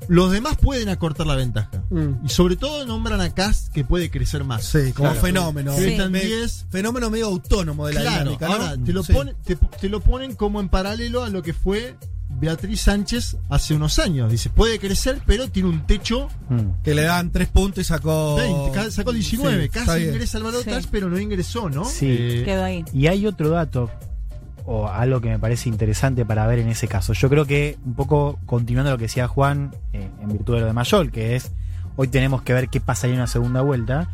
los 0.09 0.31
demás 0.31 0.57
pueden 0.57 0.89
acortar 0.89 1.27
la 1.27 1.35
ventaja. 1.35 1.83
Mm. 1.91 2.25
Y 2.27 2.29
sobre 2.29 2.57
todo 2.57 2.87
nombran 2.87 3.21
a 3.21 3.35
Cast 3.35 3.73
que 3.73 3.85
puede 3.85 4.11
crecer 4.11 4.45
más. 4.45 4.65
Sí, 4.65 4.93
como 4.93 5.11
Claro. 5.11 5.21
fenómeno. 5.27 5.75
Sí. 5.75 5.81
Me- 5.81 5.93
Están 5.93 6.13
10. 6.13 6.67
Fenómeno 6.71 7.11
medio 7.11 7.27
autónomo 7.27 7.87
de 7.87 7.95
la 7.95 8.01
Claro, 8.03 8.19
dinámica, 8.21 8.47
¿no? 8.47 8.53
ahora 8.55 8.77
te 8.85 8.93
lo, 8.93 9.03
Sí. 9.03 9.13
ponen, 9.13 9.35
te, 9.45 9.57
te 9.57 9.89
lo 9.89 10.01
ponen 10.01 10.35
como 10.35 10.61
en 10.61 10.69
paralelo 10.69 11.25
a 11.25 11.29
lo 11.31 11.43
que 11.43 11.53
fue 11.53 11.97
Beatriz 12.41 12.83
Sánchez 12.83 13.37
hace 13.49 13.75
unos 13.75 13.99
años. 13.99 14.31
Dice, 14.31 14.51
puede 14.51 14.79
crecer, 14.79 15.21
pero 15.27 15.49
tiene 15.51 15.71
un 15.71 15.87
techo 15.87 16.29
Mm. 16.51 16.83
Que 16.85 16.95
le 16.95 17.03
dan 17.03 17.31
tres 17.33 17.49
puntos 17.49 17.81
y 17.81 17.85
sacó. 17.85 18.37
20, 18.37 18.71
ca- 18.73 18.91
sacó 18.91 19.13
19, 19.13 19.71
Sí, 19.73 20.03
ingresa 20.05 20.39
al 20.39 20.45
balotaje, 20.45 20.83
Sí. 20.83 20.89
pero 20.91 21.09
no 21.11 21.19
ingresó, 21.19 21.69
¿no? 21.69 21.85
Sí. 21.85 22.07
Eh, 22.09 22.43
Quedó 22.45 22.65
ahí. 22.65 22.85
Y 22.93 23.07
hay 23.07 23.27
otro 23.27 23.51
dato, 23.51 23.91
o 24.71 24.87
algo 24.87 25.23
que 25.23 25.31
me 25.31 25.39
parece 25.39 25.71
interesante 25.71 26.27
para 26.27 26.47
ver 26.47 26.59
en 26.59 26.69
ese 26.69 26.89
caso. 26.89 27.15
Yo 27.15 27.31
creo 27.31 27.47
que, 27.47 27.79
un 27.87 27.95
poco 27.95 28.39
continuando 28.45 28.91
lo 28.91 28.99
que 28.99 29.05
decía 29.05 29.27
Juan, 29.27 29.75
eh, 29.95 30.11
en 30.21 30.29
virtud 30.29 30.57
de 30.57 30.61
lo 30.61 30.67
de 30.67 30.75
Mayol, 30.75 31.11
que 31.11 31.37
es, 31.37 31.53
hoy 31.97 32.09
tenemos 32.09 32.43
que 32.43 32.53
ver 32.53 32.69
qué 32.69 32.79
pasaría 32.79 33.15
en 33.15 33.21
una 33.21 33.29
segunda 33.29 33.63
vuelta. 33.63 34.11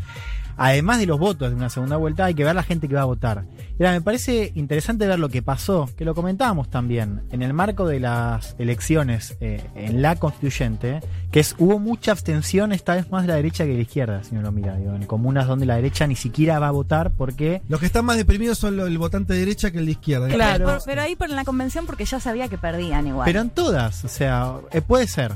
Además 0.56 0.98
de 0.98 1.06
los 1.06 1.18
votos 1.18 1.50
de 1.50 1.56
una 1.56 1.68
segunda 1.70 1.96
vuelta, 1.96 2.24
hay 2.26 2.34
que 2.34 2.44
ver 2.44 2.54
la 2.54 2.62
gente 2.62 2.88
que 2.88 2.94
va 2.94 3.02
a 3.02 3.06
votar. 3.06 3.44
Mira, 3.78 3.92
me 3.92 4.00
parece 4.00 4.52
interesante 4.54 5.06
ver 5.06 5.18
lo 5.18 5.28
que 5.28 5.42
pasó, 5.42 5.88
que 5.96 6.04
lo 6.04 6.14
comentábamos 6.14 6.70
también, 6.70 7.22
en 7.32 7.42
el 7.42 7.52
marco 7.52 7.86
de 7.88 8.00
las 8.00 8.54
elecciones 8.58 9.36
eh, 9.40 9.62
en 9.74 10.00
la 10.02 10.16
constituyente, 10.16 11.00
que 11.32 11.40
es 11.40 11.54
hubo 11.58 11.78
mucha 11.78 12.12
abstención 12.12 12.72
esta 12.72 12.94
vez 12.94 13.10
más 13.10 13.22
de 13.22 13.28
la 13.28 13.34
derecha 13.34 13.64
que 13.64 13.70
de 13.70 13.76
la 13.76 13.82
izquierda, 13.82 14.22
si 14.22 14.32
uno 14.34 14.42
lo 14.42 14.52
mira, 14.52 14.76
digo, 14.76 14.94
en 14.94 15.04
comunas 15.06 15.46
donde 15.48 15.66
la 15.66 15.76
derecha 15.76 16.06
ni 16.06 16.14
siquiera 16.16 16.58
va 16.58 16.68
a 16.68 16.72
votar 16.72 17.10
porque... 17.10 17.62
Los 17.68 17.80
que 17.80 17.86
están 17.86 18.04
más 18.04 18.16
deprimidos 18.16 18.58
son 18.58 18.76
lo- 18.76 18.86
el 18.86 18.98
votante 18.98 19.32
de 19.32 19.40
derecha 19.40 19.70
que 19.72 19.78
el 19.78 19.86
de 19.86 19.92
izquierda. 19.92 20.28
Claro. 20.28 20.66
Pero, 20.66 20.78
pero 20.86 21.02
ahí 21.02 21.16
por 21.16 21.28
la 21.30 21.44
convención 21.44 21.86
porque 21.86 22.04
ya 22.04 22.20
sabía 22.20 22.48
que 22.48 22.58
perdían 22.58 23.06
igual. 23.08 23.24
Pero 23.24 23.40
en 23.40 23.50
todas, 23.50 24.04
o 24.04 24.08
sea, 24.08 24.54
eh, 24.72 24.80
puede 24.82 25.06
ser. 25.08 25.32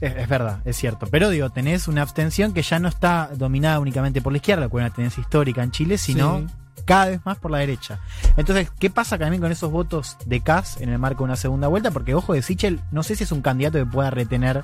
Es, 0.00 0.14
es 0.16 0.28
verdad, 0.28 0.60
es 0.64 0.76
cierto. 0.76 1.06
Pero 1.10 1.30
digo, 1.30 1.50
tenés 1.50 1.88
una 1.88 2.02
abstención 2.02 2.52
que 2.52 2.62
ya 2.62 2.78
no 2.78 2.88
está 2.88 3.30
dominada 3.34 3.80
únicamente 3.80 4.20
por 4.22 4.32
la 4.32 4.38
izquierda, 4.38 4.62
que 4.68 4.76
es 4.76 4.80
una 4.80 4.90
tendencia 4.90 5.20
histórica 5.20 5.62
en 5.62 5.70
Chile, 5.72 5.98
sino 5.98 6.38
Sí. 6.38 6.82
cada 6.84 7.06
vez 7.06 7.20
más 7.26 7.36
por 7.38 7.50
la 7.50 7.58
derecha. 7.58 7.98
Entonces, 8.36 8.70
¿qué 8.78 8.88
pasa 8.88 9.18
también 9.18 9.42
con 9.42 9.50
esos 9.52 9.70
votos 9.70 10.16
de 10.24 10.40
Kass 10.40 10.80
en 10.80 10.88
el 10.88 10.98
marco 10.98 11.18
de 11.18 11.24
una 11.24 11.36
segunda 11.36 11.66
vuelta? 11.68 11.90
Porque, 11.90 12.14
ojo, 12.14 12.32
de 12.32 12.40
Sichel, 12.42 12.80
no 12.92 13.02
sé 13.02 13.14
si 13.16 13.24
es 13.24 13.32
un 13.32 13.42
candidato 13.42 13.76
que 13.78 13.84
pueda 13.84 14.08
retener 14.10 14.62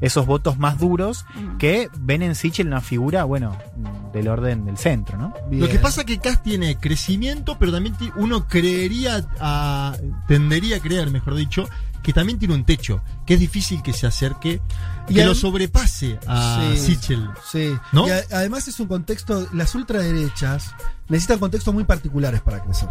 esos 0.00 0.24
votos 0.24 0.56
más 0.58 0.78
duros 0.78 1.26
Mm. 1.34 1.58
que 1.58 1.90
ven 1.98 2.22
en 2.22 2.34
Sichel 2.34 2.68
una 2.68 2.80
figura, 2.80 3.24
bueno, 3.24 3.56
del 4.14 4.28
orden 4.28 4.64
del 4.64 4.78
centro, 4.78 5.18
¿no? 5.18 5.34
Bien. 5.50 5.60
Lo 5.62 5.68
que 5.68 5.78
pasa 5.78 6.02
es 6.02 6.06
que 6.06 6.18
Cast 6.18 6.42
tiene 6.42 6.76
crecimiento, 6.78 7.58
pero 7.58 7.72
también 7.72 7.94
uno 8.16 8.46
creería, 8.48 9.26
a, 9.40 9.94
tendería 10.28 10.76
a 10.76 10.80
creer, 10.80 11.10
mejor 11.10 11.34
dicho, 11.34 11.68
que 12.06 12.12
también 12.12 12.38
tiene 12.38 12.54
un 12.54 12.64
techo, 12.64 13.02
que 13.26 13.34
es 13.34 13.40
difícil 13.40 13.82
que 13.82 13.92
se 13.92 14.06
acerque, 14.06 14.60
Y 15.08 15.14
que 15.14 15.24
lo 15.24 15.34
sobrepase 15.34 16.20
a 16.28 16.70
Sí. 16.76 16.78
Sichel. 16.94 17.28
Sí. 17.50 17.76
¿No? 17.90 18.06
Y 18.06 18.12
a- 18.12 18.22
además 18.30 18.68
es 18.68 18.78
un 18.78 18.86
contexto, 18.86 19.48
las 19.52 19.74
ultraderechas 19.74 20.70
necesitan 21.08 21.40
contextos 21.40 21.74
muy 21.74 21.82
particulares 21.82 22.40
para 22.42 22.62
crecer. 22.62 22.88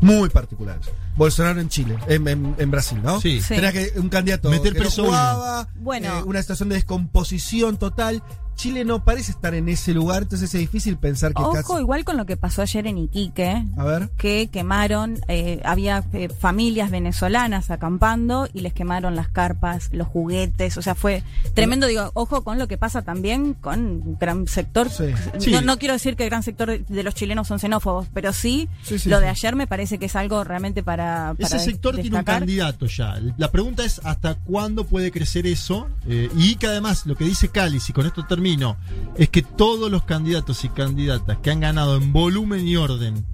Muy 0.00 0.28
particulares. 0.28 0.86
Bolsonaro 1.16 1.60
en 1.60 1.68
Chile, 1.68 1.96
en, 2.08 2.26
en- 2.28 2.54
en 2.58 2.70
Brasil, 2.70 2.98
¿no? 3.02 3.20
Sí. 3.20 3.40
Sí. 3.40 3.54
Tenía 3.54 3.72
que 3.72 3.92
un 3.96 4.08
candidato 4.08 4.50
Meter 4.50 4.72
que 4.74 4.80
no 4.84 4.90
jugaba, 4.90 5.68
Bueno. 5.76 6.18
eh, 6.18 6.22
una 6.24 6.40
situación 6.42 6.68
de 6.70 6.76
descomposición 6.76 7.76
total. 7.76 8.22
Chile 8.56 8.84
no 8.84 9.02
parece 9.02 9.32
estar 9.32 9.52
en 9.52 9.68
ese 9.68 9.92
lugar, 9.94 10.22
entonces 10.22 10.54
es 10.54 10.60
difícil 10.60 10.96
pensar 10.96 11.34
que 11.34 11.42
Ojo, 11.42 11.54
casi- 11.54 11.72
igual 11.80 12.04
con 12.04 12.16
lo 12.16 12.24
que 12.24 12.36
pasó 12.36 12.62
ayer 12.62 12.86
en 12.86 12.98
Iquique, 12.98 13.64
A 13.76 13.82
ver. 13.82 14.10
que 14.16 14.46
quemaron, 14.46 15.18
eh, 15.26 15.60
había 15.64 16.04
eh, 16.12 16.28
familias 16.28 16.92
venezolanas 16.92 17.72
acampando 17.72 18.46
y 18.52 18.60
les 18.60 18.72
quemaron 18.72 19.16
las 19.16 19.26
carpas, 19.28 19.88
los 19.90 20.06
juguetes, 20.06 20.76
o 20.76 20.82
sea, 20.82 20.94
fue 20.94 21.24
tremendo, 21.54 21.88
digo, 21.88 22.12
ojo 22.14 22.44
con 22.44 22.60
lo 22.60 22.68
que 22.68 22.78
pasa 22.78 23.02
también 23.02 23.54
con 23.54 23.80
un 23.80 24.18
gran 24.20 24.46
sector, 24.46 24.88
Sí. 24.88 25.06
Sí. 25.40 25.50
No, 25.50 25.60
no 25.60 25.76
quiero 25.76 25.94
decir 25.94 26.14
que 26.14 26.22
el 26.22 26.30
gran 26.30 26.44
sector 26.44 26.68
de, 26.70 26.78
de 26.88 27.02
los 27.02 27.16
chilenos 27.16 27.48
son 27.48 27.58
xenófobos, 27.58 28.06
pero 28.14 28.32
sí, 28.32 28.68
Sí, 28.84 29.00
sí, 29.00 29.08
lo 29.08 29.16
sí. 29.16 29.24
de 29.24 29.30
ayer 29.30 29.56
me 29.56 29.66
parece 29.66 29.98
que 29.98 30.06
es 30.06 30.14
algo 30.14 30.44
realmente 30.44 30.84
para... 30.84 31.03
para 31.04 31.36
Ese 31.38 31.58
sector 31.58 31.96
tiene 31.96 32.18
un 32.18 32.24
candidato 32.24 32.86
ya. 32.86 33.20
La 33.36 33.50
pregunta 33.50 33.84
es 33.84 34.00
hasta 34.04 34.34
cuándo 34.34 34.84
puede 34.84 35.10
crecer 35.10 35.46
eso. 35.46 35.88
Eh, 36.06 36.30
y 36.36 36.56
que 36.56 36.66
además 36.66 37.06
lo 37.06 37.16
que 37.16 37.24
dice 37.24 37.48
Cáliz, 37.48 37.88
y 37.88 37.92
con 37.92 38.06
esto 38.06 38.26
termino, 38.26 38.76
es 39.16 39.28
que 39.28 39.42
todos 39.42 39.90
los 39.90 40.04
candidatos 40.04 40.64
y 40.64 40.68
candidatas 40.68 41.38
que 41.38 41.50
han 41.50 41.60
ganado 41.60 41.96
en 41.96 42.12
volumen 42.12 42.66
y 42.66 42.76
orden 42.76 43.24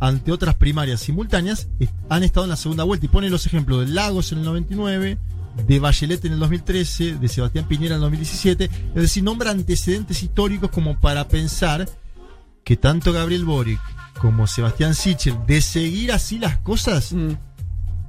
ante 0.00 0.32
otras 0.32 0.54
primarias 0.54 1.00
simultáneas 1.00 1.68
han 2.08 2.22
estado 2.22 2.44
en 2.44 2.50
la 2.50 2.56
segunda 2.56 2.84
vuelta. 2.84 3.06
Y 3.06 3.08
pone 3.08 3.30
los 3.30 3.46
ejemplos 3.46 3.80
de 3.86 3.92
Lagos 3.92 4.32
en 4.32 4.38
el 4.38 4.44
99, 4.44 5.18
de 5.66 5.78
Bachelet 5.80 6.24
en 6.24 6.34
el 6.34 6.38
2013, 6.38 7.14
de 7.16 7.28
Sebastián 7.28 7.66
Piñera 7.66 7.94
en 7.94 7.96
el 7.96 8.02
2017. 8.02 8.64
Es 8.64 9.02
decir, 9.02 9.22
nombra 9.22 9.50
antecedentes 9.50 10.22
históricos 10.22 10.70
como 10.70 10.98
para 11.00 11.26
pensar 11.28 11.88
que 12.64 12.76
tanto 12.76 13.12
Gabriel 13.12 13.44
Boric 13.44 13.80
como 14.18 14.46
Sebastián 14.46 14.94
Sichel, 14.94 15.36
de 15.46 15.60
seguir 15.62 16.12
así 16.12 16.38
las 16.38 16.58
cosas, 16.58 17.12
Mm. 17.12 17.30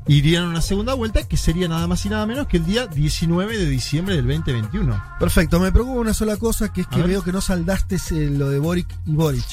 irían 0.07 0.45
a 0.45 0.49
una 0.49 0.61
segunda 0.61 0.93
vuelta 0.95 1.27
que 1.27 1.37
sería 1.37 1.67
nada 1.67 1.85
más 1.87 2.05
y 2.05 2.09
nada 2.09 2.25
menos 2.25 2.47
que 2.47 2.57
el 2.57 2.65
día 2.65 2.87
19 2.87 3.57
de 3.57 3.65
diciembre 3.67 4.15
del 4.15 4.25
2021. 4.27 5.01
Perfecto, 5.19 5.59
me 5.59 5.71
preocupa 5.71 5.99
una 5.99 6.13
sola 6.13 6.37
cosa, 6.37 6.73
que 6.73 6.81
es 6.81 6.87
que 6.87 7.01
veo 7.03 7.23
que 7.23 7.31
no 7.31 7.41
saldaste 7.41 7.95
ese- 7.95 8.29
lo 8.29 8.49
de 8.49 8.59
Boric 8.59 8.87
y 9.05 9.11
Boric. 9.13 9.45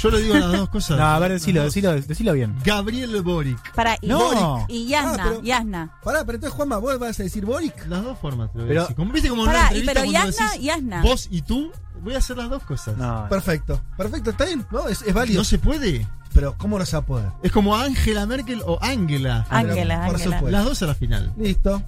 Yo 0.00 0.10
le 0.10 0.22
digo 0.22 0.34
las 0.36 0.52
dos 0.52 0.68
cosas. 0.68 0.98
No, 0.98 1.04
a 1.04 1.18
ver, 1.18 1.32
decilo, 1.32 1.62
decilo, 1.64 1.92
decilo 2.00 2.32
bien. 2.32 2.56
Gabriel 2.64 3.20
Boric. 3.22 3.72
Para, 3.74 3.96
y, 4.00 4.06
No. 4.06 4.64
y 4.68 4.86
Yasna, 4.86 5.12
Ah, 5.12 5.28
pero- 5.28 5.42
Yasna. 5.42 5.98
Pará, 6.04 6.24
pero 6.24 6.36
entonces 6.36 6.56
Juanma, 6.56 6.78
vos 6.78 6.98
vas 6.98 7.18
a 7.18 7.22
decir 7.24 7.44
Boric. 7.44 7.86
Las 7.88 8.04
dos 8.04 8.18
formas, 8.18 8.50
te 8.52 8.58
voy 8.58 8.64
a 8.64 8.68
Pero- 8.68 8.80
decir. 8.82 8.96
Como 8.96 9.12
viste 9.12 9.28
como 9.28 9.42
en 9.42 9.46
Pará, 9.46 9.58
una 9.68 9.72
y 9.76 9.80
entrevista 9.80 9.92
pero 9.94 10.12
cuando 10.12 10.30
Yasna 10.30 10.46
decís 10.50 10.62
y 10.62 10.66
Yasna. 10.66 11.02
vos 11.02 11.28
y 11.30 11.42
tú, 11.42 11.72
voy 12.02 12.14
a 12.14 12.18
hacer 12.18 12.36
las 12.36 12.48
dos 12.50 12.62
cosas. 12.62 12.96
No, 12.96 13.26
Perfecto, 13.28 13.80
perfecto, 13.96 14.30
está 14.30 14.44
bien, 14.44 14.64
¿no? 14.70 14.88
Es, 14.88 15.02
es 15.02 15.12
válido. 15.14 15.40
No 15.40 15.44
se 15.44 15.58
puede. 15.58 16.06
Pero 16.34 16.54
¿cómo 16.58 16.78
no 16.78 16.84
se 16.86 16.94
va 16.94 17.02
a 17.02 17.06
poder? 17.06 17.28
Es 17.42 17.50
como 17.50 17.74
Angela 17.74 18.24
Merkel 18.26 18.62
o 18.64 18.78
Angela. 18.82 19.46
Ángela, 19.48 20.04
Por 20.06 20.14
Ángela. 20.14 20.36
supuesto. 20.36 20.50
Las 20.50 20.64
dos 20.64 20.82
a 20.82 20.86
la 20.86 20.94
final. 20.94 21.32
Listo. 21.38 21.82